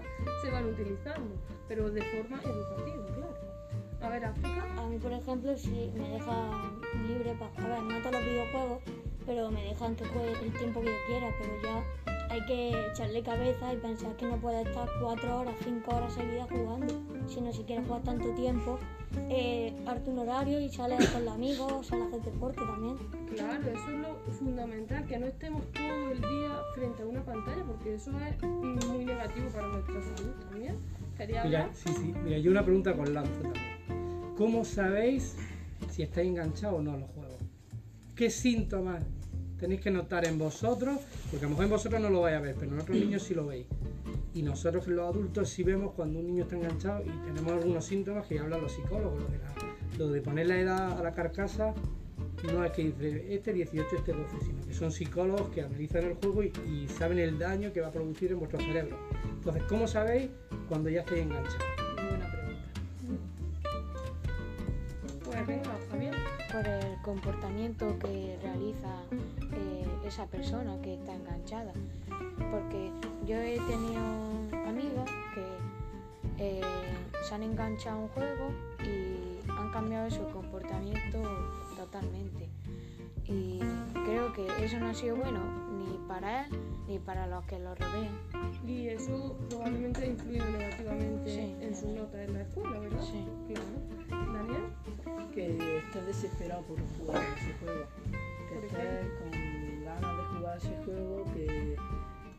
se 0.42 0.50
van 0.52 0.66
utilizando, 0.66 1.36
pero 1.68 1.90
de 1.90 2.02
forma 2.02 2.38
educativa, 2.44 3.06
claro. 3.16 3.52
A 4.02 4.10
ver, 4.10 4.26
África. 4.26 4.66
A 4.78 4.88
mí, 4.88 4.98
por 4.98 5.14
ejemplo, 5.14 5.56
sí 5.58 5.92
me 5.96 6.10
dejan 6.10 6.82
libre 7.08 7.34
para 7.40 7.52
jugar. 7.52 7.72
A 7.72 7.76
ver, 7.76 7.84
no 7.84 8.00
todos 8.00 8.12
los 8.14 8.26
videojuegos, 8.26 8.82
pero 9.26 9.52
me 9.52 9.64
dejan 9.64 9.96
que 9.96 10.06
juegue 10.06 10.32
el 10.44 10.54
tiempo 10.54 10.82
que 10.82 10.88
yo 10.88 10.98
quiera. 11.08 11.34
Pero 11.40 11.62
ya 11.64 11.84
hay 12.30 12.46
que 12.46 12.88
echarle 12.92 13.22
cabeza 13.24 13.74
y 13.74 13.78
pensar 13.78 14.16
que 14.16 14.26
no 14.26 14.38
puede 14.38 14.62
estar 14.62 14.88
cuatro 15.02 15.40
horas, 15.40 15.56
cinco 15.64 15.96
horas 15.96 16.14
seguidas 16.14 16.48
jugando. 16.50 16.94
Sino 17.28 17.52
si 17.52 17.64
quieres 17.64 17.86
jugar 17.86 18.04
tanto 18.04 18.30
tiempo, 18.32 18.80
eh, 19.30 19.74
darte 19.86 20.10
un 20.10 20.20
horario 20.20 20.60
y 20.60 20.70
sales 20.70 21.06
con 21.10 21.26
los 21.26 21.34
amigos, 21.34 21.88
sales 21.88 22.06
a 22.06 22.08
hacer 22.08 22.34
deporte 22.34 22.62
también. 22.66 22.98
Claro, 23.36 23.70
eso 23.70 23.90
es 23.90 24.00
lo 24.00 24.34
fundamental, 24.34 25.06
que 25.06 25.20
no 25.20 25.28
estemos 25.28 25.64
todo 25.72 26.12
el 26.12 26.20
día 26.20 26.62
frente 26.76 27.04
a 27.04 27.06
una 27.06 27.24
pantalla, 27.24 27.64
porque 27.66 27.96
eso 27.96 28.12
es 28.12 28.44
muy 28.88 29.06
negativo 29.06 29.50
para 29.50 29.68
nuestra 29.68 30.02
salud 30.02 30.34
también. 30.50 30.78
¿Quería 31.18 31.44
Mira, 31.44 31.70
sí, 31.74 31.90
sí. 31.94 32.14
Mira, 32.24 32.38
yo 32.40 32.52
una 32.52 32.64
pregunta 32.64 32.96
con 32.96 33.14
Lanzo 33.14 33.42
también. 33.42 34.36
¿Cómo 34.38 34.66
sabéis 34.66 35.38
si 35.90 36.04
estáis 36.04 36.30
enganchados 36.30 36.80
o 36.80 36.82
no 36.82 36.94
a 36.94 36.98
los 36.98 37.10
juegos? 37.12 37.21
¿Qué 38.16 38.30
síntomas 38.30 39.04
tenéis 39.60 39.82
que 39.82 39.92
notar 39.92 40.26
en 40.26 40.38
vosotros? 40.38 41.00
Porque 41.30 41.46
a 41.46 41.50
lo 41.50 41.52
mejor 41.52 41.66
en 41.66 41.72
vosotros 41.72 42.02
no 42.02 42.10
lo 42.10 42.22
vais 42.22 42.36
a 42.36 42.40
ver, 42.42 42.56
pero 42.60 42.72
en 42.74 42.80
otros 42.80 42.98
niños 42.98 43.24
sí 43.24 43.34
lo 43.34 43.48
veis. 43.48 43.66
Y 44.34 44.44
nosotros 44.44 44.88
los 44.88 45.08
adultos 45.08 45.50
sí 45.50 45.64
vemos 45.64 45.94
cuando 45.94 46.20
un 46.20 46.28
niño 46.28 46.44
está 46.44 46.56
enganchado 46.56 47.04
y 47.04 47.10
tenemos 47.26 47.52
algunos 47.52 47.86
síntomas 47.86 48.26
que 48.28 48.36
ya 48.36 48.44
hablan 48.44 48.62
los 48.62 48.72
psicólogos. 48.74 49.20
Lo 49.20 49.28
de, 49.30 49.38
la- 49.38 50.18
lo 50.18 50.24
poner 50.24 50.48
la 50.48 50.60
edad 50.60 51.00
a 51.00 51.04
la 51.04 51.14
carcasa 51.14 51.74
no 52.54 52.64
es 52.66 52.72
que 52.72 52.84
dice 52.86 53.34
este 53.36 53.54
18, 53.54 53.88
este 53.98 54.14
12, 54.14 54.24
sino 54.46 54.66
que 54.66 54.74
son 54.74 54.92
psicólogos 54.92 55.50
que 55.50 55.62
analizan 55.62 56.06
el 56.06 56.14
juego 56.16 56.44
y, 56.44 56.52
y 56.68 56.88
saben 56.88 57.20
el 57.20 57.38
daño 57.38 57.72
que 57.72 57.82
va 57.82 57.88
a 57.88 57.92
producir 57.92 58.32
en 58.32 58.40
vuestro 58.40 58.60
cerebro. 58.60 58.98
Entonces, 59.36 59.64
¿cómo 59.64 59.88
sabéis 59.88 60.30
cuando 60.68 60.90
ya 60.90 61.02
estáis 61.02 61.22
enganchados? 61.24 61.91
Comportamiento 67.02 67.98
que 68.00 68.38
realiza 68.42 69.04
eh, 69.54 69.86
esa 70.06 70.26
persona 70.28 70.80
que 70.82 70.96
está 70.96 71.14
enganchada. 71.16 71.74
Porque 72.52 72.92
yo 73.26 73.36
he 73.38 73.58
tenido 73.60 74.02
amigos 74.68 75.10
que 75.34 75.46
eh, 76.38 76.62
se 77.28 77.36
han 77.36 77.44
enganchado 77.44 77.98
a 78.00 78.02
un 78.04 78.08
juego 78.10 78.50
y 78.84 79.50
han 79.50 79.72
cambiado 79.72 80.10
su 80.10 80.24
comportamiento 80.30 81.22
totalmente. 81.78 82.50
Y 83.26 83.60
creo 84.06 84.34
que 84.34 84.48
eso 84.64 84.78
no 84.80 84.88
ha 84.90 84.94
sido 84.94 85.16
bueno 85.16 85.40
ni 85.78 85.98
para 86.08 86.46
él 86.46 86.52
ni 86.88 87.00
para 87.00 87.26
los 87.28 87.46
que 87.46 87.58
lo 87.60 87.74
rodean. 87.76 88.12
Y 88.68 88.88
eso 88.90 89.38
probablemente 89.50 90.02
ha 90.04 90.06
influido 90.08 90.46
negativamente 90.50 91.30
Sí. 91.34 91.56
en 91.62 91.74
sus 91.76 91.90
notas 91.90 92.28
en 92.28 92.34
la 92.34 92.42
escuela, 92.42 92.80
¿verdad? 92.80 93.02
Sí. 93.02 93.26
Claro. 93.48 94.34
Daniel. 94.34 94.64
Que 95.32 95.78
estés 95.78 96.06
desesperado 96.06 96.62
por 96.64 96.78
jugar 96.98 97.22
a 97.22 97.36
ese 97.36 97.54
juego, 97.60 97.86
que 98.50 98.56
¿Por 98.56 98.66
estés 98.66 99.08
con 99.20 99.86
ganas 99.86 100.18
de 100.18 100.38
jugar 100.38 100.58
ese 100.58 100.76
juego, 100.84 101.26
que, 101.34 101.76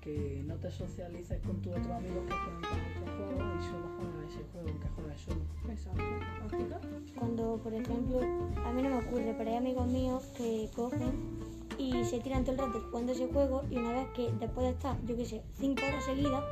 que 0.01 0.43
no 0.47 0.57
te 0.57 0.71
socialices 0.71 1.41
con 1.43 1.61
tus 1.63 1.73
otros 1.73 1.91
amigos 1.91 2.25
que 2.27 2.35
juegan 2.35 2.61
con 2.61 2.79
otros 2.79 3.17
juegos 3.17 3.59
y 3.59 3.69
solo 3.69 3.89
juegas 3.97 4.17
a 4.17 4.29
ese 4.29 4.45
juego, 4.53 4.81
que 4.81 4.89
juegas 4.89 5.21
solo. 5.21 5.41
Exacto. 5.71 6.89
Cuando, 7.19 7.57
por 7.63 7.75
ejemplo, 7.75 8.21
a 8.65 8.73
mí 8.73 8.83
no 8.83 8.91
me 8.91 8.99
ocurre, 8.99 9.35
pero 9.39 9.51
hay 9.51 9.57
amigos 9.57 9.87
míos 9.87 10.25
que 10.37 10.69
cogen 10.75 11.41
y 11.79 12.05
se 12.05 12.21
tiran 12.21 12.45
todo 12.45 12.53
el 12.53 12.59
rato 12.59 12.81
jugando 12.91 13.13
ese 13.13 13.29
juego 13.29 13.63
y 13.71 13.77
una 13.77 13.93
vez 13.93 14.09
que 14.15 14.31
después 14.39 14.67
de 14.67 14.73
estar, 14.73 14.97
yo 15.07 15.17
qué 15.17 15.25
sé, 15.25 15.43
cinco 15.55 15.83
horas 15.87 16.05
seguidas, 16.05 16.45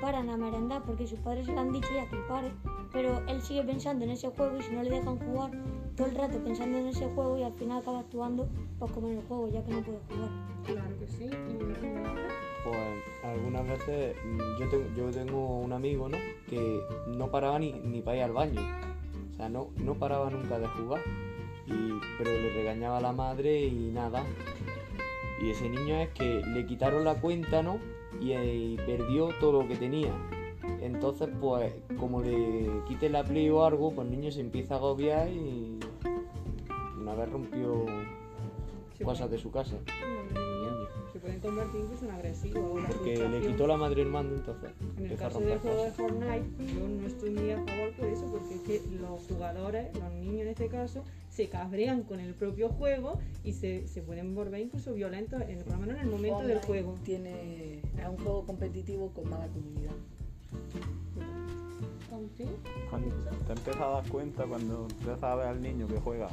paran 0.00 0.28
a 0.28 0.36
merendar 0.36 0.82
porque 0.82 1.06
sus 1.06 1.18
padres 1.20 1.46
se 1.46 1.52
lo 1.52 1.60
han 1.60 1.72
dicho 1.72 1.88
ya 1.94 2.08
que 2.08 2.16
pare, 2.28 2.52
pero 2.92 3.22
él 3.26 3.40
sigue 3.40 3.62
pensando 3.62 4.04
en 4.04 4.10
ese 4.10 4.28
juego 4.28 4.58
y 4.58 4.62
si 4.62 4.74
no 4.74 4.82
le 4.82 4.90
dejan 4.90 5.18
jugar 5.18 5.50
todo 5.96 6.06
el 6.08 6.14
rato 6.14 6.38
pensando 6.44 6.78
en 6.78 6.88
ese 6.88 7.06
juego 7.06 7.38
y 7.38 7.42
al 7.42 7.52
final 7.54 7.78
acaba 7.78 8.00
actuando 8.00 8.46
pues 8.78 8.92
como 8.92 9.08
en 9.08 9.18
el 9.18 9.24
juego 9.24 9.48
ya 9.48 9.64
que 9.64 9.72
no 9.72 9.80
puede 9.82 9.98
jugar. 10.08 10.28
Claro 10.64 10.98
que 10.98 11.06
sí. 11.06 11.24
Y 11.24 11.64
primera 11.64 12.14
Pues 12.64 12.78
algunas 13.24 13.66
veces 13.68 14.16
mm, 14.24 14.38
yo, 14.60 14.68
tengo- 14.68 14.94
yo 14.96 15.10
tengo 15.10 15.58
un 15.60 15.72
amigo, 15.72 16.08
¿no? 16.08 16.18
Que 16.48 16.80
no 17.08 17.30
paraba 17.30 17.58
ni, 17.58 17.72
ni 17.72 18.00
para 18.02 18.16
ir 18.18 18.22
al 18.24 18.32
baño. 18.32 18.60
O 19.32 19.36
sea, 19.36 19.48
no, 19.48 19.68
no 19.76 19.94
paraba 19.94 20.28
nunca 20.30 20.58
de 20.58 20.66
jugar. 20.68 21.00
Y, 21.66 21.92
pero 22.18 22.30
le 22.30 22.50
regañaba 22.52 22.98
a 22.98 23.00
la 23.00 23.12
madre 23.12 23.64
y 23.66 23.90
nada. 23.92 24.24
Y 25.42 25.50
ese 25.50 25.68
niño 25.68 25.96
es 25.96 26.10
que 26.10 26.42
le 26.54 26.66
quitaron 26.66 27.04
la 27.04 27.20
cuenta, 27.20 27.62
¿no? 27.62 27.78
Y, 28.20 28.32
eh, 28.32 28.54
y 28.54 28.76
perdió 28.76 29.28
todo 29.40 29.62
lo 29.62 29.68
que 29.68 29.76
tenía. 29.76 30.12
Entonces, 30.80 31.28
pues, 31.40 31.74
como 31.98 32.22
le 32.22 32.70
quite 32.88 33.08
la 33.10 33.24
play 33.24 33.48
o 33.50 33.64
algo, 33.64 33.92
pues 33.92 34.06
el 34.08 34.16
niño 34.18 34.30
se 34.32 34.40
empieza 34.40 34.74
a 34.74 34.78
agobiar 34.78 35.28
y 35.28 35.78
vez 37.16 37.28
rompió 37.30 37.86
Se 38.96 39.04
cosas 39.04 39.30
de 39.30 39.38
su 39.38 39.50
casa. 39.50 39.76
Se 41.12 41.20
pueden 41.20 41.40
convertir 41.40 41.80
incluso 41.80 42.04
en 42.04 42.10
agresivos. 42.10 42.84
Porque 42.88 43.28
le 43.28 43.46
quitó 43.46 43.66
la 43.66 43.76
madre 43.76 44.02
el 44.02 44.08
mando, 44.08 44.34
entonces 44.34 44.70
En 44.98 45.06
el 45.06 45.16
caso 45.16 45.40
del 45.40 45.58
juego 45.58 45.84
de. 45.84 45.90
Fortnite, 45.92 46.74
yo 46.74 46.88
no 46.88 47.06
estoy 47.06 47.30
muy 47.30 47.50
a 47.52 47.56
favor 47.56 47.92
por 47.92 48.06
eso, 48.06 48.26
porque 48.30 48.54
es 48.54 48.60
que 48.60 48.82
los 49.00 49.22
jugadores, 49.26 49.94
los 49.94 50.12
niños 50.12 50.42
en 50.42 50.48
este 50.48 50.68
caso, 50.68 51.04
se 51.30 51.48
cabrean 51.48 52.02
con 52.02 52.20
el 52.20 52.34
propio 52.34 52.68
juego 52.68 53.18
y 53.44 53.52
se, 53.52 53.86
se 53.88 54.02
pueden 54.02 54.34
volver 54.34 54.60
incluso 54.60 54.92
violentos, 54.92 55.40
en, 55.48 55.60
por 55.60 55.72
lo 55.72 55.78
menos 55.80 55.96
en 55.96 56.02
el 56.02 56.10
momento 56.10 56.42
del 56.46 56.58
juego. 56.60 56.94
Tiene, 57.04 57.78
es 57.78 58.08
un 58.08 58.16
juego 58.18 58.44
competitivo 58.44 59.10
con 59.14 59.30
mala 59.30 59.46
comunidad. 59.48 59.92
Cuando 62.90 63.14
te 63.46 63.52
empiezas 63.52 63.80
a 63.82 63.86
dar 63.88 64.08
cuenta, 64.08 64.44
cuando 64.44 64.86
empiezas 64.90 65.22
a 65.22 65.34
ver 65.36 65.46
al 65.48 65.60
niño 65.62 65.86
que 65.86 65.98
juega 66.00 66.28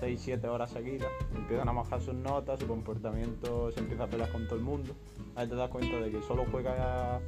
6-7 0.00 0.44
horas 0.48 0.70
seguidas, 0.70 1.08
empiezan 1.34 1.68
a 1.68 1.72
bajar 1.72 2.00
sus 2.00 2.14
notas, 2.14 2.58
su 2.60 2.66
comportamiento 2.66 3.70
se 3.72 3.80
empieza 3.80 4.04
a 4.04 4.06
pelear 4.08 4.30
con 4.32 4.46
todo 4.46 4.56
el 4.58 4.64
mundo. 4.64 4.92
Ahí 5.34 5.48
te 5.48 5.54
das 5.54 5.70
cuenta 5.70 5.96
de 5.98 6.10
que 6.10 6.20
solo 6.22 6.44
juega 6.50 7.20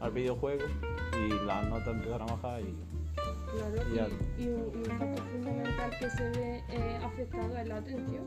al 0.00 0.10
videojuego 0.12 0.62
y 1.18 1.46
las 1.46 1.68
notas 1.68 1.88
empiezan 1.88 2.22
a 2.22 2.26
bajar 2.26 2.60
y 2.62 2.74
Claro, 3.56 3.94
Ya. 3.94 4.08
y, 4.38 4.42
y 4.44 4.48
un, 4.48 4.70
y 4.74 4.90
un 4.90 4.98
factor 4.98 5.24
fundamental 5.28 5.90
que 5.98 6.10
se 6.10 6.30
ve 6.30 6.62
eh, 6.68 6.98
afectado 7.02 7.56
es 7.56 7.68
la 7.68 7.76
atención. 7.76 8.24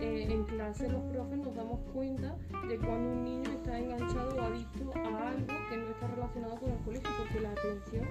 Eh, 0.00 0.26
en 0.30 0.44
clase 0.44 0.88
los 0.88 1.02
profes 1.04 1.38
nos 1.38 1.54
damos 1.56 1.80
cuenta 1.92 2.36
de 2.68 2.76
cuando 2.78 3.10
un 3.12 3.24
niño 3.24 3.50
está 3.50 3.78
enganchado 3.78 4.36
o 4.36 4.40
adicto 4.42 4.92
a 4.94 5.28
algo 5.28 5.46
que 5.70 5.76
no 5.78 5.88
está 5.90 6.06
relacionado 6.08 6.56
con 6.60 6.70
el 6.70 6.78
colegio, 6.84 7.10
porque 7.18 7.40
la 7.40 7.50
atención 7.52 8.06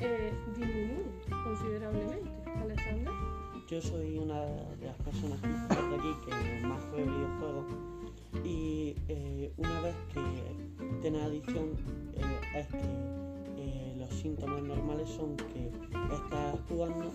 eh, 0.00 0.32
disminuye 0.54 1.04
considerablemente. 1.44 2.30
Alexander. 2.60 3.12
Yo 3.68 3.82
soy 3.82 4.18
una 4.18 4.42
de 4.42 4.86
las 4.86 4.96
personas 4.98 5.42
de 5.42 5.96
aquí 5.96 6.14
que 6.24 6.66
más 6.66 6.82
juega 6.90 7.10
videojuegos 7.10 7.66
y 8.44 8.94
eh, 9.08 9.52
una 9.56 9.80
vez 9.80 9.94
que 10.12 10.20
tienes 11.02 11.22
adicción 11.22 11.70
eh, 12.14 12.58
es 12.58 12.66
que 12.68 12.78
eh, 13.56 13.96
los 13.98 14.10
síntomas 14.10 14.62
normales 14.62 15.08
son 15.08 15.36
que 15.36 15.70
estás 16.14 16.60
jugando, 16.68 17.10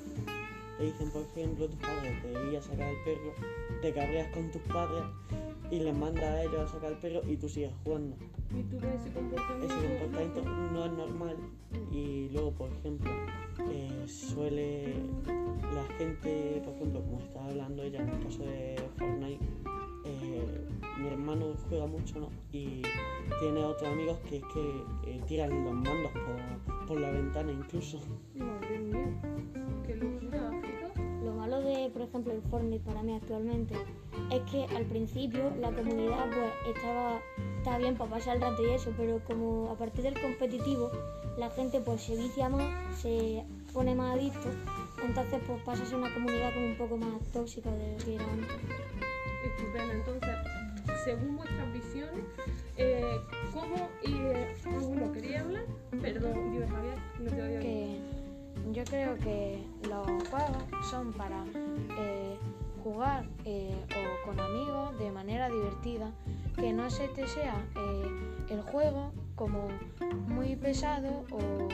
te 0.78 0.84
dicen 0.84 1.10
por 1.12 1.22
ejemplo 1.22 1.68
tus 1.68 1.80
padres 1.80 2.22
te 2.22 2.50
ir 2.50 2.58
a 2.58 2.62
sacar 2.62 2.90
el 2.90 3.04
perro, 3.06 3.34
te 3.82 3.94
cabreas 3.94 4.34
con 4.34 4.52
tus 4.52 4.62
padres 4.64 5.04
y 5.70 5.80
les 5.80 5.96
mandas 5.96 6.24
a 6.24 6.44
ellos 6.44 6.60
a 6.60 6.68
sacar 6.68 6.92
el 6.92 6.98
perro 6.98 7.22
y 7.30 7.38
tú 7.38 7.48
sigues 7.48 7.72
jugando. 7.84 8.16
¿Y 8.54 8.64
tú 8.64 8.78
ves 8.82 9.00
ese 9.00 9.14
comportamiento? 9.14 9.74
Ese 9.74 9.88
comportamiento 9.88 10.42
no 10.44 10.86
es 10.86 10.92
normal 10.92 11.38
y 11.92 12.30
luego, 12.30 12.52
por 12.52 12.72
ejemplo, 12.72 13.12
eh, 13.70 14.06
suele 14.08 14.94
la 15.74 15.84
gente, 15.98 16.62
por 16.64 16.74
ejemplo, 16.76 17.02
como 17.02 17.20
estaba 17.20 17.46
hablando 17.48 17.84
ella 17.84 18.02
en 18.02 18.10
el 18.10 18.20
caso 18.24 18.44
de 18.44 18.76
Fortnite, 18.98 19.46
eh, 20.06 20.68
mi 20.98 21.08
hermano 21.08 21.54
juega 21.70 21.86
mucho 21.88 22.20
¿no? 22.20 22.30
y 22.52 22.82
tiene 23.40 23.64
otros 23.64 23.90
amigos 23.92 24.18
que 24.30 24.38
es 24.38 24.44
que 24.54 25.12
eh, 25.12 25.22
tiran 25.28 25.64
los 25.64 25.74
mandos 25.74 26.12
por, 26.12 26.88
por 26.88 27.00
la 27.00 27.12
ventana 27.12 27.52
incluso. 27.52 28.00
Madre 28.36 28.80
mía, 28.80 29.22
qué 29.86 29.96
locura. 29.96 30.52
Lo 31.24 31.34
malo 31.34 31.62
de, 31.62 31.90
por 31.92 32.02
ejemplo, 32.02 32.34
el 32.34 32.42
Fortnite 32.44 32.84
para 32.84 33.04
mí 33.04 33.14
actualmente 33.14 33.76
es 34.32 34.42
que 34.52 34.66
al 34.76 34.86
principio 34.86 35.52
la 35.60 35.72
comunidad 35.72 36.30
pues 36.30 36.76
estaba, 36.76 37.22
estaba 37.62 37.78
bien 37.78 37.96
para 37.96 38.10
pasar 38.10 38.38
el 38.38 38.42
rato 38.42 38.64
y 38.64 38.72
eso, 38.72 38.92
pero 38.98 39.20
como 39.24 39.70
a 39.70 39.76
partir 39.76 40.02
del 40.04 40.20
competitivo 40.20 40.90
la 41.38 41.52
gente 41.52 41.80
pues 41.80 42.02
se 42.02 42.16
vicia 42.16 42.50
más, 42.50 43.00
se 43.00 43.44
pone 43.72 43.94
más 43.94 44.16
adicto, 44.16 44.50
entonces 45.06 45.40
pues 45.46 45.62
pasa 45.62 45.84
a 45.84 45.86
ser 45.86 45.98
una 45.98 46.12
comunidad 46.12 46.52
como 46.56 46.66
un 46.66 46.78
poco 46.78 46.98
más 46.98 47.22
tóxica 47.32 47.70
de 47.70 47.92
lo 47.92 48.04
que 48.04 48.16
era 48.16 48.24
antes. 48.24 48.50
Estupendo. 49.46 49.94
Entonces, 49.94 50.36
según 51.04 51.38
vuestras 51.38 51.74
visiones, 51.74 52.26
eh, 52.78 53.20
¿cómo... 53.54 53.90
Eh, 54.04 54.56
bueno, 54.66 55.12
quería 55.12 55.42
hablar? 55.42 55.66
Perdón, 56.02 56.52
dime 56.54 56.68
Javier, 56.68 56.98
no 57.20 57.30
te 57.30 57.60
que 57.60 58.00
yo 58.74 58.84
creo 58.86 59.18
que 59.18 59.64
los 59.88 60.08
juegos 60.30 60.90
son 60.90 61.14
para 61.14 61.44
eh, 62.00 62.38
jugar 62.84 63.26
eh, 63.46 63.76
o 63.90 64.28
con 64.28 64.40
amigos 64.40 64.98
de 64.98 65.12
manera 65.12 65.50
divertida, 65.50 66.12
que 66.56 66.74
no 66.74 66.90
se 66.90 67.08
te 67.10 67.28
sea 67.28 67.56
eh, 67.76 68.44
el 68.50 68.62
juego 68.62 69.12
como 69.36 69.68
muy 70.28 70.56
pesado 70.56 71.26
o 71.32 71.68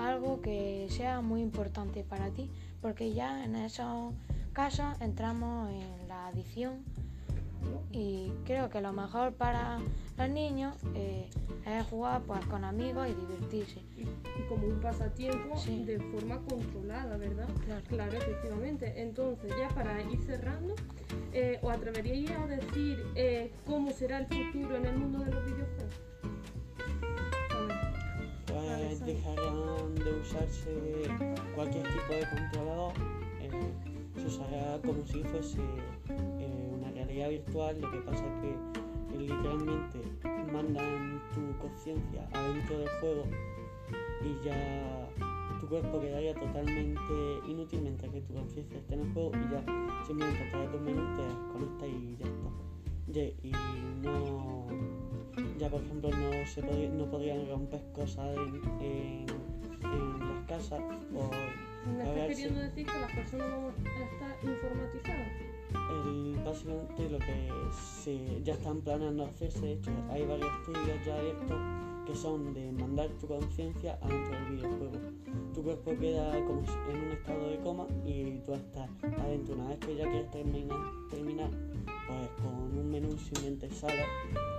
algo 0.00 0.40
que 0.40 0.86
sea 0.90 1.20
muy 1.20 1.42
importante 1.42 2.04
para 2.04 2.30
ti, 2.30 2.50
porque 2.80 3.12
ya 3.12 3.44
en 3.44 3.56
esos 3.56 4.14
casos 4.52 5.00
entramos 5.00 5.70
en 5.70 6.08
la 6.08 6.28
adicción 6.28 6.84
y 7.90 8.32
creo 8.44 8.68
que 8.68 8.80
lo 8.80 8.92
mejor 8.92 9.32
para 9.34 9.78
los 10.16 10.28
niños 10.28 10.76
eh, 10.94 11.28
es 11.66 11.86
jugar 11.86 12.22
pues 12.22 12.44
con 12.46 12.64
amigos 12.64 13.08
y 13.08 13.14
divertirse. 13.14 13.80
y 13.98 14.48
como 14.48 14.66
un 14.66 14.80
pasatiempo 14.80 15.56
Sí. 15.58 15.84
de 15.84 15.98
forma 15.98 16.38
controlada, 16.48 17.16
¿verdad? 17.16 17.48
Claro. 17.64 17.82
Claro, 17.88 18.12
efectivamente. 18.16 19.02
Entonces, 19.02 19.52
ya 19.58 19.68
para 19.74 20.00
ir 20.02 20.20
cerrando, 20.22 20.74
eh, 21.32 21.58
¿os 21.62 21.70
atreveríais 21.72 22.30
a 22.30 22.46
decir 22.46 23.04
eh, 23.16 23.52
cómo 23.66 23.90
será 23.90 24.18
el 24.18 24.26
futuro 24.26 24.76
en 24.76 24.86
el 24.86 24.96
mundo 24.96 25.18
de 25.20 25.30
los 25.32 25.44
videojuegos? 25.44 25.94
Pues 28.46 29.04
dejarán 29.04 29.94
de 29.96 30.12
usarse 30.20 31.02
cualquier 31.54 31.82
tipo 31.84 32.12
de 32.12 32.28
controlador, 32.30 32.92
eh, 33.40 33.50
se 34.16 34.26
usará 34.26 34.78
como 34.84 35.04
si 35.06 35.22
fuese 35.24 35.58
realidad 37.18 37.44
virtual, 37.44 37.80
lo 37.80 37.90
que 37.90 37.98
pasa 37.98 38.24
es 38.26 38.40
que 38.42 38.50
eh, 38.50 39.18
literalmente 39.20 39.98
mandan 40.52 41.20
tu 41.34 41.58
conciencia 41.58 42.28
adentro 42.32 42.78
del 42.78 42.88
juego 43.00 43.24
y 44.24 44.44
ya 44.44 45.08
tu 45.60 45.66
cuerpo 45.68 46.00
quedaría 46.00 46.34
totalmente 46.34 47.12
inútil 47.48 47.80
mientras 47.82 48.12
que 48.12 48.20
tu 48.22 48.34
conciencia 48.34 48.78
esté 48.78 48.94
en 48.94 49.00
el 49.00 49.12
juego 49.12 49.32
y 49.34 49.52
ya 49.52 49.62
simplemente 50.06 50.44
a 50.44 50.50
través 50.50 50.70
de 50.72 50.76
un 50.78 50.84
menú 50.84 51.16
te 51.16 51.22
desconectas 51.22 51.88
y 51.88 52.16
ya 52.16 52.26
está. 52.26 52.48
Y 53.42 53.52
no 54.02 54.66
ya 55.58 55.68
por 55.70 55.82
ejemplo 55.82 56.10
no 56.10 56.46
se 56.46 56.62
podría- 56.62 56.90
no 56.90 57.10
podrían 57.10 57.48
romper 57.48 57.80
cosas 57.92 58.36
en, 58.36 58.84
en- 58.84 59.26
en 59.82 60.18
las 60.20 60.46
casas 60.46 60.80
o 61.14 61.30
¿Me 61.88 62.02
A 62.02 62.06
estás 62.12 62.26
queriendo 62.36 62.60
decir 62.60 62.86
que 62.86 63.00
las 63.00 63.12
personas 63.12 63.50
vamos 63.50 63.72
a 63.78 64.04
estar 64.12 64.36
informatizadas? 64.44 65.32
El, 66.04 66.40
básicamente 66.44 67.08
lo 67.10 67.18
que 67.18 67.48
se, 68.02 68.42
ya 68.42 68.54
están 68.54 68.80
planeando 68.80 69.24
hacerse, 69.24 69.60
de 69.60 69.72
hecho 69.74 69.90
hay 70.10 70.24
varios 70.26 70.48
estudios 70.60 71.04
ya 71.06 71.16
abiertos 71.18 71.58
que 72.06 72.14
son 72.14 72.54
de 72.54 72.72
mandar 72.72 73.08
tu 73.20 73.26
conciencia 73.26 73.98
adentro 74.00 74.30
del 74.38 74.56
videojuego. 74.56 74.92
Tu 75.54 75.62
cuerpo 75.62 75.90
queda 76.00 76.32
como 76.46 76.62
en 76.90 76.96
un 77.04 77.12
estado 77.12 77.50
de 77.50 77.58
coma 77.58 77.86
y 78.06 78.38
tú 78.46 78.54
estás 78.54 78.88
adentro. 79.18 79.54
Una 79.56 79.68
vez 79.68 79.78
que 79.80 79.94
ya 79.96 80.04
quieres 80.10 80.30
terminar, 80.30 80.78
terminar 81.10 81.50
pues 82.06 82.28
con 82.42 82.78
un 82.78 82.90
menú 82.90 83.10
simplemente 83.18 83.68
sales 83.70 84.06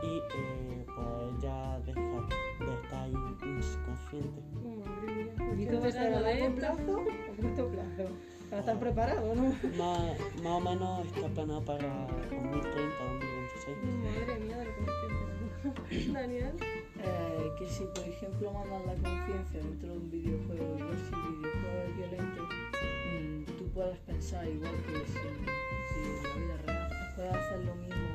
y 0.04 0.18
eh, 0.38 0.86
pues 0.86 1.42
ya 1.42 1.80
dejas 1.80 2.30
de 2.60 2.74
estar 2.84 3.10
in- 3.10 3.16
inconsciente. 3.16 4.42
Oh, 4.64 4.76
madre 4.86 5.16
mía, 5.16 5.34
pues 5.38 5.60
¿Y 5.60 5.66
todo 5.66 5.80
va 5.82 5.88
a 5.88 6.18
a 6.18 6.20
largo 6.22 6.56
plazo 6.56 6.92
o 7.32 7.42
corto 7.42 7.68
plazo? 7.72 8.10
Para 8.50 8.62
estar 8.62 8.80
preparado, 8.80 9.36
¿no? 9.36 9.44
Más, 9.78 10.20
más 10.42 10.54
o 10.54 10.60
menos 10.60 11.06
está 11.06 11.28
planeado 11.28 11.64
para 11.66 12.08
2030-2026. 12.30 13.76
Madre 14.02 14.40
mía 14.40 14.58
de 14.58 14.66
lo 14.66 14.74
que 14.74 14.82
me 14.82 14.88
estoy 14.92 15.10
enterando. 15.12 16.14
Daniel. 16.20 16.56
Eh, 16.98 17.52
que 17.60 17.66
si 17.68 17.84
por 17.84 18.04
ejemplo 18.08 18.52
mandan 18.52 18.88
la 18.88 19.10
conciencia 19.10 19.60
dentro 19.62 19.90
de 19.90 19.98
un 19.98 20.10
videojuego 20.10 20.78
y 20.78 20.80
si 20.80 21.14
el 21.14 21.36
videojuego 21.38 21.80
es 21.86 21.96
violento, 21.98 22.44
mm, 22.44 23.44
tú 23.58 23.70
puedes 23.72 23.98
pensar 24.00 24.48
igual 24.48 24.74
que 24.84 25.06
si, 25.06 25.14
si 25.14 26.00
en 26.02 26.24
la 26.24 26.34
vida 26.34 26.58
real. 26.66 27.14
Puedes 27.16 27.36
hacer 27.36 27.60
lo 27.66 27.76
mismo 27.76 28.08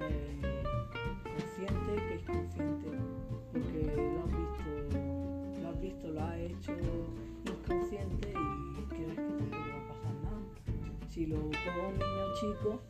eh, 0.00 0.62
consciente 1.24 1.90
que 2.06 2.14
inconsciente, 2.14 2.90
porque 3.52 3.80
lo 3.96 4.22
has 4.22 4.30
visto, 4.30 5.60
lo 5.60 5.68
has 5.68 5.80
visto, 5.80 6.08
lo 6.08 6.20
has 6.22 6.36
hecho 6.38 7.05
Si 11.16 11.24
lo 11.24 11.38
juega 11.38 11.88
un 11.88 11.94
niño 11.94 12.34
chico, 12.38 12.82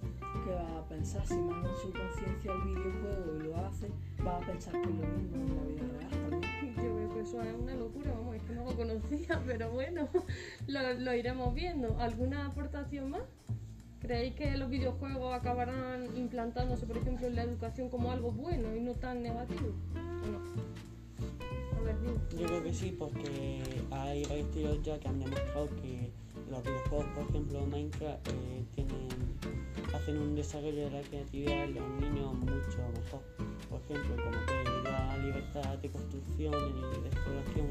que 0.44 0.50
va 0.50 0.78
a 0.80 0.88
pensar 0.88 1.24
si 1.24 1.36
manda 1.36 1.70
su 1.76 1.92
conciencia 1.92 2.50
al 2.50 2.60
videojuego 2.62 3.36
y 3.36 3.42
lo 3.44 3.56
hace, 3.58 3.88
va 4.26 4.38
a 4.38 4.40
pensar 4.40 4.72
que 4.72 4.80
es 4.80 4.96
lo 4.96 5.06
mismo 5.06 5.36
en 5.36 5.56
la 5.56 5.62
vida 5.62 5.98
real 6.00 6.10
también. 6.10 6.74
Yo 6.76 6.96
creo 6.96 7.14
que 7.14 7.20
eso 7.20 7.40
es 7.40 7.54
una 7.54 7.74
locura, 7.76 8.10
vamos, 8.10 8.34
es 8.34 8.42
que 8.42 8.54
no 8.54 8.64
lo 8.64 8.74
conocía, 8.74 9.40
pero 9.46 9.70
bueno, 9.70 10.08
lo, 10.66 10.94
lo 10.94 11.14
iremos 11.14 11.54
viendo. 11.54 11.96
¿Alguna 12.00 12.46
aportación 12.46 13.10
más? 13.10 13.22
¿Creéis 14.00 14.34
que 14.34 14.56
los 14.56 14.70
videojuegos 14.70 15.32
acabarán 15.32 16.16
implantándose, 16.16 16.84
por 16.84 16.98
ejemplo, 16.98 17.28
en 17.28 17.36
la 17.36 17.44
educación 17.44 17.90
como 17.90 18.10
algo 18.10 18.32
bueno 18.32 18.74
y 18.74 18.80
no 18.80 18.94
tan 18.94 19.22
negativo? 19.22 19.72
¿O 19.94 20.26
no? 20.26 21.78
A 21.78 21.80
ver, 21.80 22.00
dime. 22.00 22.18
Yo 22.36 22.46
creo 22.48 22.64
que 22.64 22.74
sí, 22.74 22.90
porque 22.98 23.60
hay 23.92 24.22
estudios 24.22 24.82
ya 24.82 24.98
que 24.98 25.06
han 25.06 25.20
demostrado 25.20 25.68
que 25.76 26.10
los 26.50 26.62
videojuegos, 26.62 27.06
por 27.14 27.28
ejemplo 27.30 27.66
Minecraft, 27.66 28.28
eh, 28.28 28.64
tienen, 28.74 29.08
hacen 29.94 30.18
un 30.18 30.34
desarrollo 30.34 30.84
de 30.84 30.90
la 30.90 31.00
creatividad 31.02 31.64
en 31.64 31.74
los 31.74 31.88
niños 32.00 32.34
mucho 32.34 32.78
mejor. 32.94 33.20
Por 33.68 33.80
ejemplo, 33.80 34.24
como 34.24 34.46
que 34.46 34.88
da 34.88 35.16
libertad 35.18 35.78
de 35.78 35.88
construcción 35.90 36.54
y 36.54 37.00
de 37.02 37.08
exploración. 37.08 37.66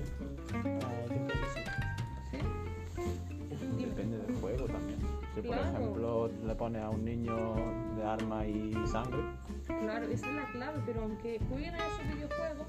Depende 3.77 4.17
del 4.17 4.35
juego 4.37 4.65
también. 4.65 4.99
Si 5.33 5.41
por 5.41 5.55
Claro. 5.55 5.77
ejemplo 5.77 6.29
le 6.45 6.55
pones 6.55 6.81
a 6.81 6.89
un 6.89 7.05
niño 7.05 7.55
de 7.97 8.03
arma 8.03 8.45
y 8.47 8.73
sangre, 8.87 9.19
Claro, 9.67 10.05
esa 10.07 10.27
es 10.29 10.35
la 10.35 10.51
clave, 10.51 10.79
pero 10.85 11.01
aunque 11.03 11.39
jueguen 11.49 11.73
a 11.73 11.77
esos 11.87 12.07
videojuegos, 12.15 12.67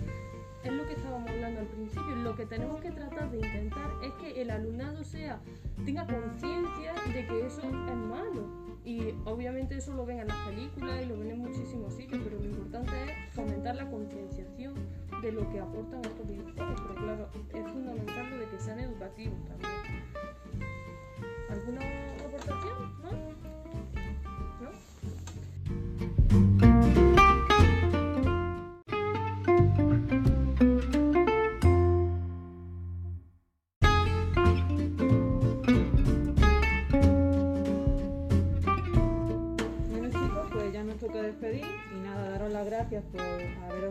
es 0.67 0.73
lo 0.73 0.87
que 0.87 0.95
estábamos 0.95 1.31
hablando 1.31 1.61
al 1.61 1.67
principio. 1.67 2.17
Lo 2.17 2.35
que 2.35 2.47
tenemos 2.47 2.81
que 2.81 2.91
tratar 2.91 3.31
de 3.31 3.39
intentar 3.39 3.91
es 4.03 4.13
que 4.15 4.43
el 4.43 4.51
alumnado 4.51 5.05
sea, 5.05 5.41
tenga 5.85 6.07
conciencia 6.07 6.95
de 7.13 7.27
que 7.27 7.47
eso 7.47 7.61
es 7.63 7.73
malo. 7.73 8.67
Y 8.85 9.15
obviamente 9.25 9.77
eso 9.77 9.95
lo 9.95 10.07
ven 10.07 10.21
en 10.21 10.29
las 10.29 10.37
películas 10.49 11.03
y 11.03 11.07
lo 11.07 11.19
ven 11.19 11.31
en 11.31 11.39
muchísimos 11.39 11.95
sitios, 11.95 12.21
pero 12.23 12.39
lo 12.39 12.45
importante 12.45 12.93
es 13.05 13.35
fomentar 13.35 13.75
la 13.75 13.91
concienciación 13.91 14.75
de 15.23 15.33
lo 15.33 15.49
que 15.51 15.61
aportan 15.61 16.05
estos 16.05 16.27
videojuegos. 16.27 16.81
Pero 16.81 16.95
claro, 16.95 17.29
es 17.53 17.73
fundamental 17.73 18.39
de 18.39 18.47
que 18.49 18.59
sean 18.59 18.81
educativos 18.81 19.39
también. 19.45 19.73
¿Alguna 21.49 22.06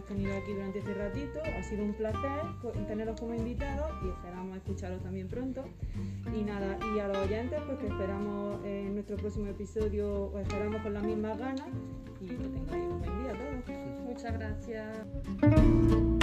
haberos 0.06 0.08
tenido 0.08 0.36
aquí 0.38 0.54
durante 0.54 0.80
este 0.80 0.94
ratito. 0.94 1.40
Ha 1.58 1.64
sido 1.64 1.84
un 1.84 1.94
placer 1.94 2.42
teneros 2.88 3.20
como 3.20 3.34
invitados 3.34 3.92
y 4.04 4.10
esperamos 4.10 4.58
escucharos 4.58 5.02
también 5.02 5.28
pronto. 5.28 5.64
Y 6.34 6.44
nada, 6.44 6.78
y 6.96 7.00
a 7.00 7.08
los 7.08 7.18
oyentes 7.18 7.60
pues 7.66 7.80
que 7.80 7.88
esperamos 7.88 8.64
en 8.64 8.94
nuestro 8.94 9.18
próximo 9.18 9.48
episodio, 9.48 10.32
os 10.32 10.42
esperamos 10.42 10.82
con 10.82 10.94
las 10.94 11.04
mismas 11.04 11.38
ganas 11.38 11.68
y 12.22 12.28
que 12.28 12.36
tengáis 12.36 12.84
un 12.86 13.00
buen 13.00 13.24
día 13.24 13.32
a 13.32 13.38
todos. 13.38 13.78
Muchas 14.06 14.34
gracias. 14.34 16.15